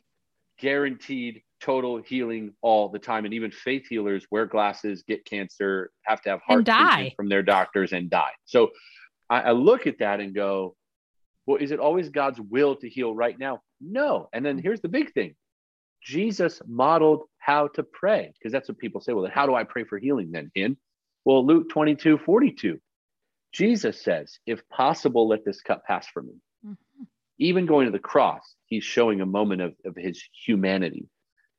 [0.59, 3.25] guaranteed total healing all the time.
[3.25, 7.43] And even faith healers wear glasses, get cancer, have to have heart treatment from their
[7.43, 8.33] doctors and die.
[8.45, 8.71] So
[9.29, 10.77] I, I look at that and go,
[11.47, 13.63] well, is it always God's will to heal right now?
[13.81, 14.29] No.
[14.33, 15.35] And then here's the big thing
[16.03, 19.13] Jesus modeled how to pray because that's what people say.
[19.13, 20.77] Well, then how do I pray for healing then, in?
[21.25, 22.79] Well, Luke 22 42,
[23.53, 26.35] Jesus says, if possible, let this cup pass from me.
[27.39, 31.09] Even going to the cross, he's showing a moment of, of his humanity.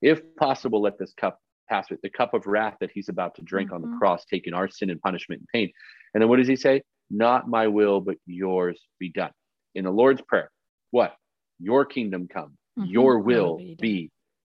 [0.01, 3.41] If possible, let this cup pass with the cup of wrath that he's about to
[3.41, 3.75] drink mm-hmm.
[3.75, 3.99] on the mm-hmm.
[3.99, 5.71] cross, taking our sin and punishment and pain.
[6.13, 6.81] And then what does he say?
[7.09, 9.31] Not my will, but yours be done.
[9.75, 10.49] In the Lord's Prayer,
[10.91, 11.15] what?
[11.59, 12.85] Your kingdom come, mm-hmm.
[12.85, 13.77] your will be done.
[13.79, 14.11] be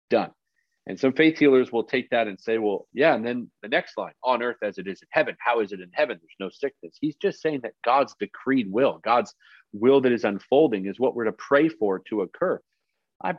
[0.09, 0.31] done.
[0.87, 3.13] And some faith healers will take that and say, well, yeah.
[3.13, 5.35] And then the next line, on earth as it is in heaven.
[5.39, 6.17] How is it in heaven?
[6.19, 6.97] There's no sickness.
[6.99, 9.33] He's just saying that God's decreed will, God's
[9.73, 12.59] will that is unfolding is what we're to pray for to occur.
[13.23, 13.35] I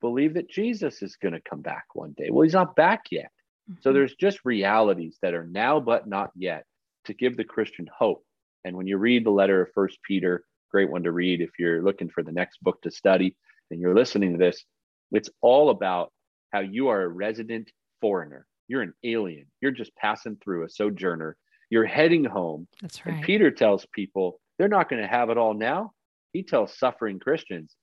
[0.00, 2.28] believe that Jesus is going to come back one day.
[2.30, 3.30] Well, he's not back yet.
[3.70, 3.80] Mm-hmm.
[3.82, 6.64] So there's just realities that are now but not yet
[7.04, 8.24] to give the Christian hope.
[8.64, 11.82] And when you read the letter of First Peter, great one to read if you're
[11.82, 13.36] looking for the next book to study
[13.70, 14.64] and you're listening to this,
[15.12, 16.12] it's all about
[16.56, 18.46] how you are a resident foreigner.
[18.66, 19.44] You're an alien.
[19.60, 21.36] You're just passing through a sojourner.
[21.68, 22.66] You're heading home.
[22.80, 23.16] That's right.
[23.16, 25.92] And Peter tells people they're not going to have it all now.
[26.32, 27.76] He tells suffering Christians,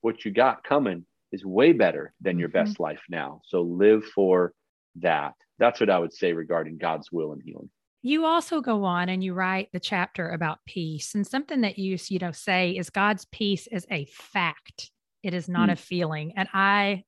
[0.00, 2.66] what you got coming is way better than your mm-hmm.
[2.66, 3.40] best life now.
[3.46, 4.52] So live for
[5.00, 5.34] that.
[5.58, 7.68] That's what I would say regarding God's will and healing.
[8.02, 11.16] You also go on and you write the chapter about peace.
[11.16, 14.92] And something that you, you know, say is God's peace is a fact.
[15.24, 15.72] It is not mm.
[15.72, 16.32] a feeling.
[16.36, 17.02] And I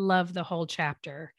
[0.00, 1.32] love the whole chapter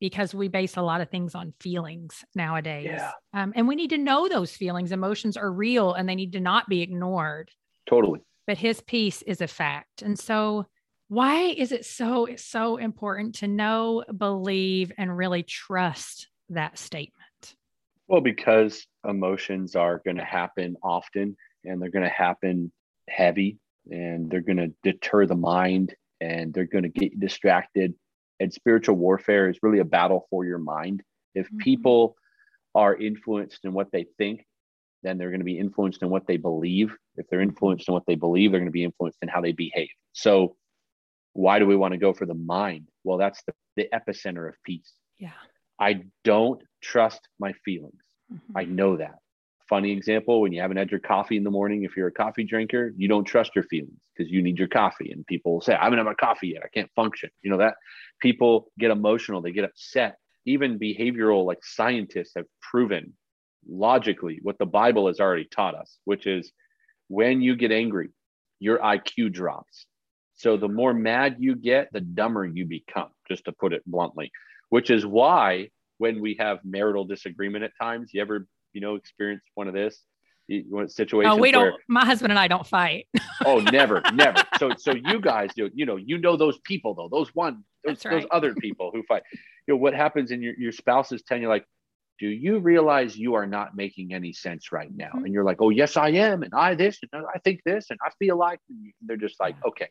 [0.00, 2.86] because we base a lot of things on feelings nowadays.
[2.86, 3.12] Yeah.
[3.32, 4.92] Um, and we need to know those feelings.
[4.92, 7.50] Emotions are real and they need to not be ignored.
[7.88, 8.20] Totally.
[8.46, 10.02] But his peace is a fact.
[10.02, 10.66] And so,
[11.08, 17.54] why is it so so important to know, believe, and really trust that statement?
[18.08, 22.72] Well, because emotions are going to happen often and they're going to happen
[23.08, 23.58] heavy
[23.90, 27.94] and they're going to deter the mind and they're going to get you distracted.
[28.40, 31.02] And spiritual warfare is really a battle for your mind.
[31.34, 31.58] If mm-hmm.
[31.58, 32.16] people
[32.74, 34.44] are influenced in what they think,
[35.02, 36.94] then they're going to be influenced in what they believe.
[37.16, 39.52] If they're influenced in what they believe, they're going to be influenced in how they
[39.52, 39.88] behave.
[40.12, 40.56] So,
[41.32, 42.88] why do we want to go for the mind?
[43.04, 44.90] Well, that's the, the epicenter of peace.
[45.18, 45.32] Yeah.
[45.78, 48.00] I don't trust my feelings.
[48.32, 48.56] Mm-hmm.
[48.56, 49.16] I know that
[49.68, 52.44] funny example when you haven't had your coffee in the morning if you're a coffee
[52.44, 55.84] drinker you don't trust your feelings because you need your coffee and people say i
[55.84, 56.62] haven't had my coffee yet.
[56.64, 57.30] I can't function.
[57.42, 57.74] You know that
[58.20, 60.18] people get emotional they get upset.
[60.44, 63.12] Even behavioral like scientists have proven
[63.68, 66.52] logically what the bible has already taught us which is
[67.08, 68.10] when you get angry
[68.60, 69.86] your iq drops.
[70.38, 74.30] So the more mad you get the dumber you become just to put it bluntly
[74.68, 78.46] which is why when we have marital disagreement at times you ever
[78.76, 80.02] you know experienced one of this
[80.88, 81.32] situation?
[81.32, 81.74] Oh, we don't.
[81.88, 83.08] my husband and I don't fight.
[83.46, 84.42] oh, never, never.
[84.58, 85.70] So, so you guys do.
[85.74, 87.08] You know, you know those people though.
[87.08, 88.20] Those one, those, right.
[88.20, 89.22] those other people who fight.
[89.66, 91.64] You know what happens, in your your spouse is telling you like,
[92.18, 95.06] do you realize you are not making any sense right now?
[95.06, 95.24] Mm-hmm.
[95.24, 97.98] And you're like, oh yes, I am, and I this, and I think this, and
[98.04, 98.60] I feel like.
[99.00, 99.88] They're just like, okay,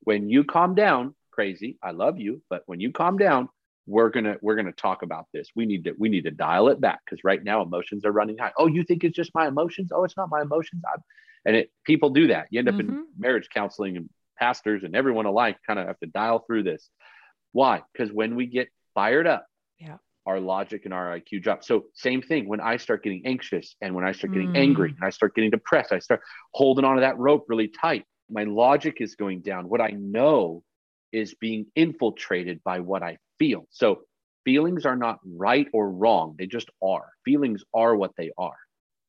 [0.00, 1.78] when you calm down, crazy.
[1.80, 3.48] I love you, but when you calm down,
[3.86, 5.48] we're gonna we're gonna talk about this.
[5.54, 8.38] We need to we need to dial it back because right now emotions are running
[8.38, 8.52] high.
[8.58, 9.90] Oh you think it's just my emotions?
[9.94, 10.82] Oh it's not my emotions.
[10.92, 11.02] I'm,
[11.44, 12.48] and it people do that.
[12.50, 12.90] You end up mm-hmm.
[12.90, 16.90] in marriage counseling and pastors and everyone alike kind of have to dial through this.
[17.52, 17.82] Why?
[17.92, 19.46] Because when we get fired up
[19.78, 19.96] yeah.
[20.26, 21.62] our logic and our iq drop.
[21.62, 22.48] So same thing.
[22.48, 24.58] When i start getting anxious and when i start getting mm.
[24.58, 26.22] angry and i start getting depressed i start
[26.52, 28.04] holding onto that rope really tight.
[28.28, 29.68] My logic is going down.
[29.68, 30.64] What I know
[31.12, 33.66] is being infiltrated by what I feel.
[33.70, 34.02] So
[34.44, 37.08] feelings are not right or wrong, they just are.
[37.24, 38.56] Feelings are what they are.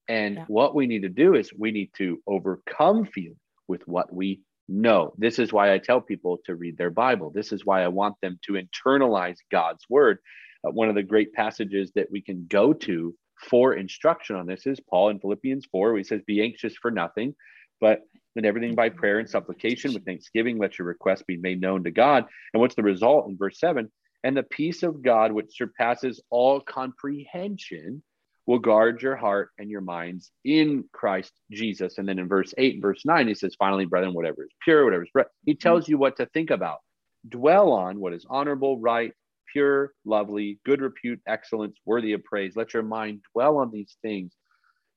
[0.07, 0.45] And yeah.
[0.47, 3.37] what we need to do is we need to overcome feelings
[3.67, 5.13] with what we know.
[5.17, 7.31] This is why I tell people to read their Bible.
[7.33, 10.19] This is why I want them to internalize God's word.
[10.65, 13.13] Uh, one of the great passages that we can go to
[13.49, 16.91] for instruction on this is Paul in Philippians 4, where he says, Be anxious for
[16.91, 17.35] nothing,
[17.79, 18.01] but
[18.37, 18.99] in everything by mm-hmm.
[18.99, 22.25] prayer and supplication with thanksgiving, let your requests be made known to God.
[22.53, 23.91] And what's the result in verse 7?
[24.23, 28.03] And the peace of God, which surpasses all comprehension,
[28.45, 31.97] will guard your heart and your minds in Christ Jesus.
[31.97, 34.85] And then in verse 8 and verse 9, he says, finally, brethren, whatever is pure,
[34.85, 35.91] whatever is right, he tells mm-hmm.
[35.91, 36.79] you what to think about.
[37.27, 39.11] Dwell on what is honorable, right,
[39.51, 42.55] pure, lovely, good repute, excellence, worthy of praise.
[42.55, 44.33] Let your mind dwell on these things.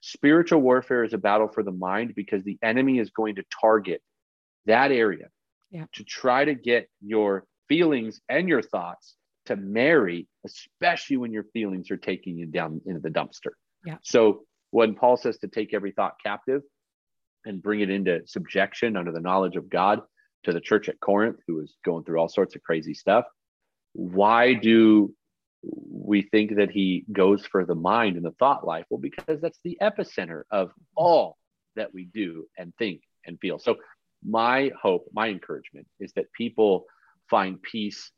[0.01, 4.03] Spiritual warfare is a battle for the mind because the enemy is going to target
[4.67, 5.29] that area
[5.71, 5.85] yeah.
[5.93, 11.91] to try to get your feelings and your thoughts to marry, especially when your feelings
[11.91, 13.53] are taking you down into the dumpster.
[13.85, 13.97] Yeah.
[14.03, 16.63] So when Paul says to take every thought captive
[17.45, 20.01] and bring it into subjection under the knowledge of God
[20.45, 23.25] to the church at Corinth, who was going through all sorts of crazy stuff,
[23.93, 25.15] why do
[25.63, 28.87] we think that he goes for the mind and the thought life?
[28.91, 31.37] Well, because that's the epicenter of all
[31.77, 33.59] that we do and think and feel.
[33.59, 33.77] So,
[34.23, 36.85] my hope, my encouragement is that people
[37.31, 38.11] find peace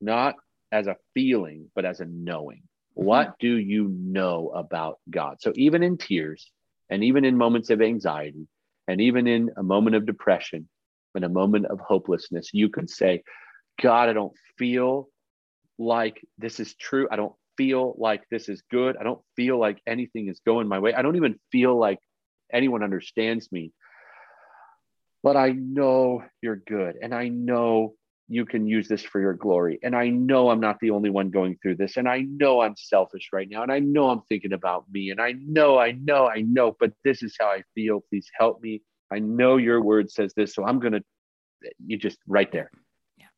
[0.00, 0.34] not
[0.70, 2.58] as a feeling, but as a knowing.
[2.58, 3.04] Mm-hmm.
[3.04, 5.36] What do you know about God?
[5.40, 6.50] So, even in tears,
[6.90, 8.46] and even in moments of anxiety,
[8.88, 10.68] and even in a moment of depression,
[11.14, 13.22] in a moment of hopelessness, you can say,
[13.80, 15.08] God, I don't feel
[15.78, 17.08] like this is true.
[17.10, 18.96] I don't feel like this is good.
[18.98, 20.94] I don't feel like anything is going my way.
[20.94, 21.98] I don't even feel like
[22.52, 23.72] anyone understands me.
[25.22, 26.96] But I know you're good.
[27.02, 27.94] And I know
[28.28, 29.78] you can use this for your glory.
[29.82, 31.96] And I know I'm not the only one going through this.
[31.96, 33.62] And I know I'm selfish right now.
[33.62, 35.10] And I know I'm thinking about me.
[35.10, 38.02] And I know, I know, I know, but this is how I feel.
[38.10, 38.82] Please help me.
[39.12, 40.54] I know your word says this.
[40.54, 41.02] So I'm going to,
[41.84, 42.70] you just right there.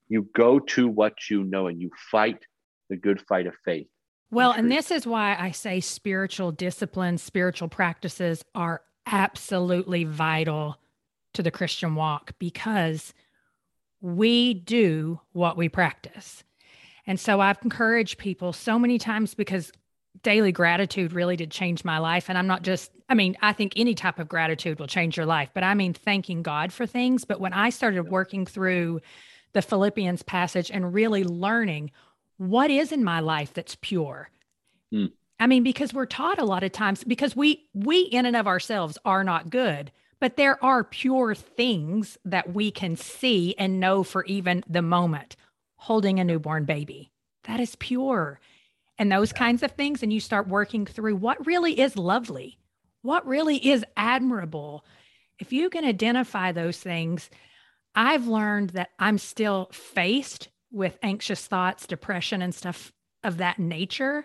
[0.09, 2.45] You go to what you know and you fight
[2.89, 3.89] the good fight of faith.
[4.31, 10.79] Well, and this is why I say spiritual disciplines, spiritual practices are absolutely vital
[11.35, 13.15] to the Christian walk because
[14.01, 16.45] we do what we practice.
[17.07, 19.73] And so I've encouraged people so many times because
[20.23, 22.29] daily gratitude really did change my life.
[22.29, 25.27] And I'm not just, I mean, I think any type of gratitude will change your
[25.27, 27.25] life, but I mean thanking God for things.
[27.25, 29.01] But when I started working through
[29.53, 31.91] the Philippians passage and really learning
[32.37, 34.31] what is in my life that's pure.
[34.93, 35.13] Mm.
[35.41, 38.47] I mean, because we're taught a lot of times because we we in and of
[38.47, 44.03] ourselves are not good, but there are pure things that we can see and know
[44.03, 45.37] for even the moment.
[45.77, 47.13] Holding a newborn baby,
[47.45, 48.41] that is pure.
[48.99, 49.39] And those yeah.
[49.39, 50.03] kinds of things.
[50.03, 52.59] And you start working through what really is lovely,
[53.03, 54.85] what really is admirable.
[55.39, 57.31] If you can identify those things,
[57.99, 62.93] I've learned that I'm still faced with anxious thoughts, depression, and stuff
[63.25, 64.25] of that nature.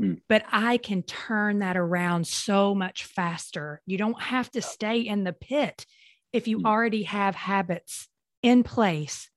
[0.00, 0.22] Mm.
[0.30, 3.82] But I can turn that around so much faster.
[3.84, 5.84] You don't have to stay in the pit
[6.32, 6.64] if you mm.
[6.64, 8.08] already have habits
[8.42, 9.28] in place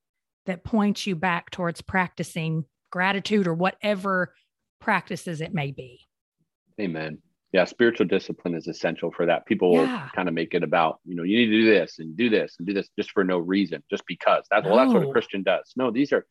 [0.46, 4.34] that point you back towards practicing gratitude or whatever
[4.80, 6.00] practices it may be.
[6.80, 7.18] Amen.
[7.56, 9.46] Yeah, spiritual discipline is essential for that.
[9.46, 10.10] People yeah.
[10.14, 12.58] kind of make it about, you know, you need to do this and do this
[12.60, 14.44] and do this just for no reason, just because.
[14.52, 14.72] That's no.
[14.72, 15.72] well, that's what a Christian does.
[15.78, 16.26] No, these are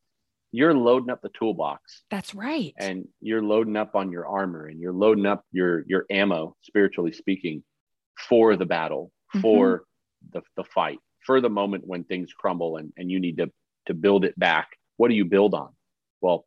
[0.52, 2.02] you're loading up the toolbox.
[2.10, 2.74] That's right.
[2.76, 7.12] And you're loading up on your armor and you're loading up your your ammo, spiritually
[7.12, 7.64] speaking,
[8.28, 9.40] for the battle, mm-hmm.
[9.40, 9.84] for
[10.30, 13.50] the, the fight, for the moment when things crumble and, and you need to
[13.86, 14.68] to build it back.
[14.98, 15.70] What do you build on?
[16.20, 16.44] Well,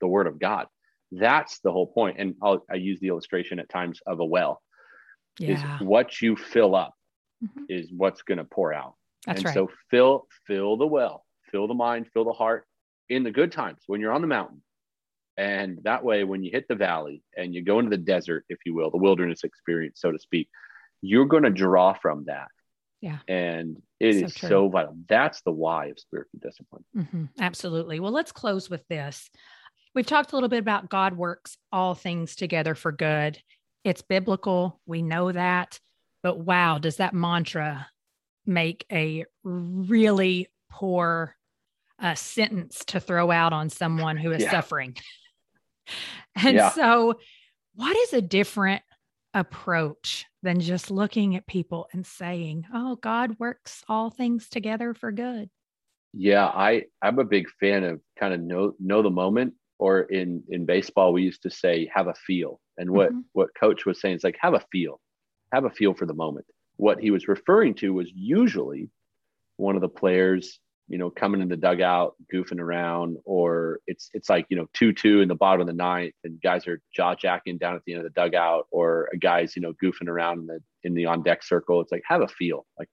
[0.00, 0.66] the word of God.
[1.12, 2.16] That's the whole point.
[2.18, 4.62] And I'll, I use the illustration at times of a well.
[5.38, 5.76] Yeah.
[5.76, 6.94] Is what you fill up
[7.42, 7.64] mm-hmm.
[7.68, 8.94] is what's going to pour out.
[9.26, 9.54] That's and right.
[9.54, 12.66] so fill fill the well, fill the mind, fill the heart,
[13.08, 14.62] in the good times when you're on the mountain.
[15.36, 18.58] And that way, when you hit the valley and you go into the desert, if
[18.66, 20.48] you will, the wilderness experience, so to speak,
[21.00, 22.48] you're going to draw from that.
[23.00, 23.18] Yeah.
[23.28, 24.48] And it so is true.
[24.48, 24.96] so vital.
[25.08, 26.84] That's the why of spiritual discipline.
[26.96, 27.24] Mm-hmm.
[27.40, 28.00] Absolutely.
[28.00, 29.30] Well, let's close with this.
[29.94, 33.38] We've talked a little bit about God works all things together for good.
[33.84, 34.80] It's biblical.
[34.86, 35.80] We know that.
[36.22, 37.88] But wow, does that mantra
[38.46, 41.36] make a really poor
[41.98, 44.50] a sentence to throw out on someone who is yeah.
[44.50, 44.96] suffering.
[46.36, 46.70] and yeah.
[46.70, 47.18] so,
[47.74, 48.82] what is a different
[49.34, 55.12] approach than just looking at people and saying, "Oh, God works all things together for
[55.12, 55.50] good."
[56.14, 60.42] Yeah, I I'm a big fan of kind of know know the moment or in
[60.48, 62.60] in baseball we used to say have a feel.
[62.76, 63.20] And what mm-hmm.
[63.32, 65.00] what coach was saying is like have a feel.
[65.52, 66.46] Have a feel for the moment.
[66.76, 68.90] What he was referring to was usually
[69.56, 74.30] one of the players you know, coming in the dugout, goofing around, or it's it's
[74.30, 77.14] like you know two two in the bottom of the ninth, and guys are jaw
[77.14, 80.38] jacking down at the end of the dugout, or a guy's you know goofing around
[80.38, 81.82] in the in the on deck circle.
[81.82, 82.88] It's like have a feel, like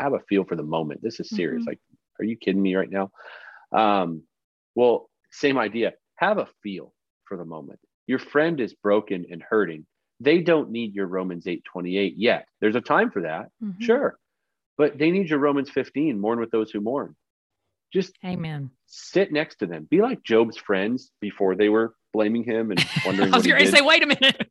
[0.00, 1.02] have a feel for the moment.
[1.02, 1.60] This is serious.
[1.60, 1.68] Mm-hmm.
[1.68, 1.80] Like,
[2.18, 3.10] are you kidding me right now?
[3.70, 4.22] Um,
[4.74, 5.92] well, same idea.
[6.16, 6.92] Have a feel
[7.26, 7.80] for the moment.
[8.06, 9.86] Your friend is broken and hurting.
[10.20, 12.46] They don't need your Romans eight twenty eight yet.
[12.60, 13.82] There's a time for that, mm-hmm.
[13.82, 14.18] sure,
[14.78, 16.20] but they need your Romans fifteen.
[16.20, 17.16] Mourn with those who mourn
[17.92, 18.70] just amen.
[18.86, 19.86] Sit next to them.
[19.90, 23.32] Be like Job's friends before they were blaming him and wondering.
[23.32, 24.46] I was going to say, wait a minute.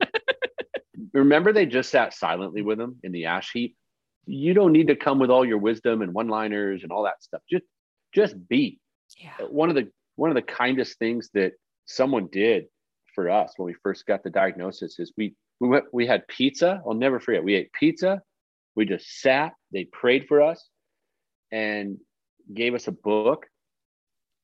[1.13, 3.76] Remember, they just sat silently with him in the ash heap.
[4.26, 7.41] You don't need to come with all your wisdom and one-liners and all that stuff.
[7.49, 7.63] Just,
[8.13, 8.80] just be.
[9.18, 9.45] Yeah.
[9.47, 11.53] One of the one of the kindest things that
[11.86, 12.66] someone did
[13.13, 16.82] for us when we first got the diagnosis is we we went we had pizza.
[16.86, 17.43] I'll never forget.
[17.43, 18.22] We ate pizza.
[18.76, 19.53] We just sat.
[19.72, 20.68] They prayed for us,
[21.51, 21.97] and
[22.53, 23.45] gave us a book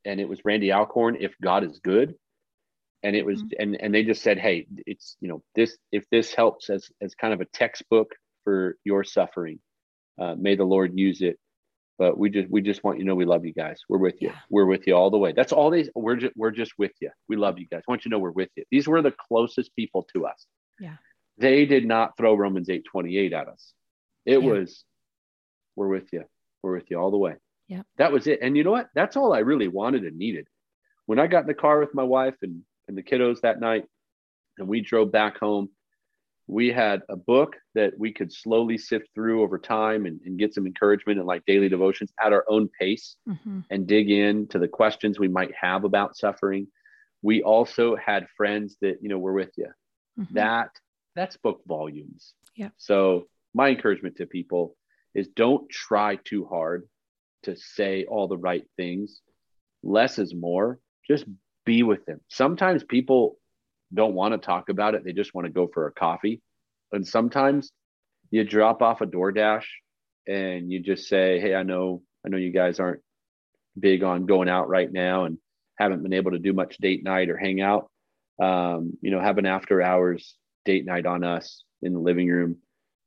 [0.06, 2.16] and it was Randy Alcorn, If God is Good.
[3.04, 3.62] And it was, mm-hmm.
[3.62, 7.16] and, and they just said, Hey, it's, you know, this, if this helps as, as
[7.16, 8.12] kind of a textbook
[8.44, 9.60] for your suffering,
[10.20, 11.40] uh, may the Lord use it.
[12.02, 13.82] But we just, we just want you to know, we love you guys.
[13.88, 14.30] We're with you.
[14.30, 14.40] Yeah.
[14.50, 15.34] We're with you all the way.
[15.34, 17.12] That's all they, we're just, we're just with you.
[17.30, 17.84] We love you guys.
[17.88, 18.64] I want you to know we're with you.
[18.72, 20.48] These were the closest people to us.
[20.80, 20.96] Yeah.
[21.38, 23.74] They did not throw Romans 8, 28 at us.
[24.26, 24.50] It yeah.
[24.50, 24.84] was,
[25.76, 26.24] we're with you.
[26.64, 27.36] We're with you all the way.
[27.68, 27.84] Yeah.
[28.00, 28.40] That was it.
[28.42, 28.90] And you know what?
[28.96, 30.48] That's all I really wanted and needed.
[31.06, 33.86] When I got in the car with my wife and, and the kiddos that night,
[34.58, 35.70] and we drove back home,
[36.52, 40.54] we had a book that we could slowly sift through over time and, and get
[40.54, 43.62] some encouragement and like daily devotions at our own pace mm-hmm.
[43.70, 46.68] and dig in to the questions we might have about suffering.
[47.22, 49.70] We also had friends that, you know, were with you.
[50.20, 50.36] Mm-hmm.
[50.36, 50.72] That
[51.16, 52.34] that's book volumes.
[52.58, 52.72] Yeah.
[52.76, 54.76] So my encouragement to people
[55.16, 56.84] is don't try too hard
[57.44, 59.22] to say all the right things.
[59.84, 60.80] Less is more.
[61.08, 61.24] Just
[61.66, 62.20] be with them.
[62.28, 63.38] Sometimes people
[63.94, 65.04] don't want to talk about it.
[65.04, 66.42] They just want to go for a coffee.
[66.92, 67.72] And sometimes
[68.30, 69.66] you drop off a DoorDash
[70.28, 73.02] and you just say, Hey, I know, I know you guys aren't
[73.80, 75.38] big on going out right now and
[75.78, 77.90] haven't been able to do much date night or hang out.
[78.42, 80.36] Um, you know, have an after hours
[80.66, 82.58] date night on us in the living room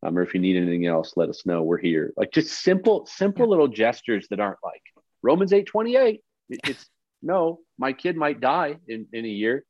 [0.05, 1.63] um, or if you need anything else, let us know.
[1.63, 2.13] We're here.
[2.17, 3.51] Like just simple, simple yeah.
[3.51, 4.83] little gestures that aren't like
[5.23, 6.21] Romans eight twenty eight.
[6.51, 6.87] It's
[7.23, 9.65] no, my kid might die in, in a year.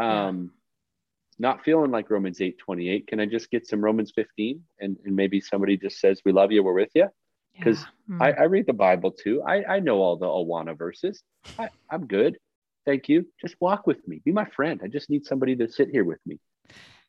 [0.00, 0.56] Um, yeah.
[1.38, 3.06] Not feeling like Romans eight twenty eight.
[3.06, 4.62] Can I just get some Romans 15?
[4.80, 7.08] And, and maybe somebody just says, We love you, we're with you.
[7.56, 8.16] Because yeah.
[8.16, 8.22] mm.
[8.22, 9.42] I, I, read the Bible too.
[9.42, 11.22] I, I know all the Awana verses.
[11.58, 12.38] I, I'm good.
[12.86, 13.26] Thank you.
[13.40, 14.20] Just walk with me.
[14.24, 14.80] Be my friend.
[14.82, 16.38] I just need somebody to sit here with me.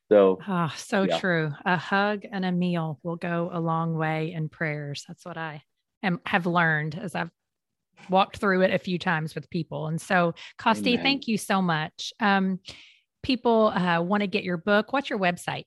[0.09, 1.19] So, oh, so yeah.
[1.19, 1.51] true.
[1.65, 5.05] A hug and a meal will go a long way in prayers.
[5.07, 5.63] That's what I
[6.03, 7.31] am, have learned as I've
[8.09, 9.87] walked through it a few times with people.
[9.87, 11.03] And so, Costi, Amen.
[11.03, 12.13] thank you so much.
[12.19, 12.59] Um,
[13.23, 14.93] people uh, want to get your book.
[14.93, 15.65] What's your website?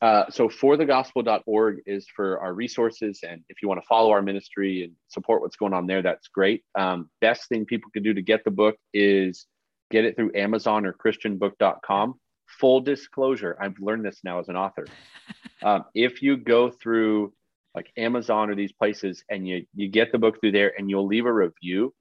[0.00, 4.82] Uh, so forthegospel.org is for our resources and if you want to follow our ministry
[4.82, 8.20] and support what's going on there that's great um, best thing people can do to
[8.20, 9.46] get the book is
[9.90, 12.14] get it through amazon or christianbook.com
[12.46, 14.84] full disclosure i've learned this now as an author
[15.62, 17.32] um, if you go through
[17.74, 21.06] like amazon or these places and you you get the book through there and you'll
[21.06, 21.92] leave a review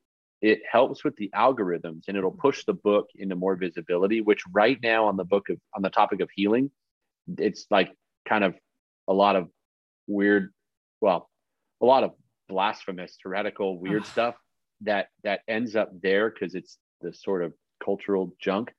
[0.41, 4.77] it helps with the algorithms and it'll push the book into more visibility which right
[4.83, 6.69] now on the book of on the topic of healing
[7.37, 7.91] it's like
[8.27, 8.55] kind of
[9.07, 9.49] a lot of
[10.07, 10.53] weird
[11.01, 11.29] well
[11.81, 12.11] a lot of
[12.49, 14.35] blasphemous heretical weird stuff
[14.81, 17.53] that that ends up there because it's the sort of
[17.83, 18.71] cultural junk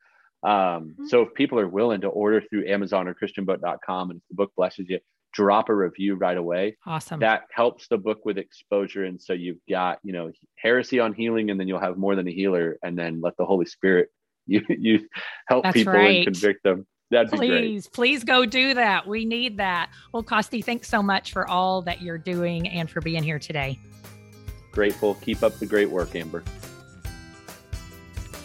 [0.45, 1.07] um, mm-hmm.
[1.07, 4.53] So if people are willing to order through Amazon or ChristianBook.com and if the book
[4.57, 5.01] blesses you,
[5.35, 6.77] drop a review right away.
[6.87, 7.21] Awesome.
[7.21, 9.05] That helps the book with exposure.
[9.05, 12.27] And so you've got, you know, heresy on healing, and then you'll have more than
[12.27, 14.09] a healer, and then let the Holy Spirit
[14.47, 15.09] you you
[15.49, 16.27] help That's people right.
[16.27, 16.87] and convict them.
[17.11, 19.07] That'd please, please go do that.
[19.07, 19.91] We need that.
[20.13, 23.79] Well, Costi, thanks so much for all that you're doing and for being here today.
[24.73, 25.15] Grateful.
[25.17, 26.43] Keep up the great work, Amber.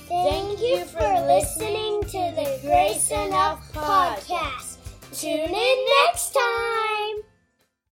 [0.07, 4.68] Thank you for listening to the Grace Enough podcast.
[5.11, 7.28] Tune in next time.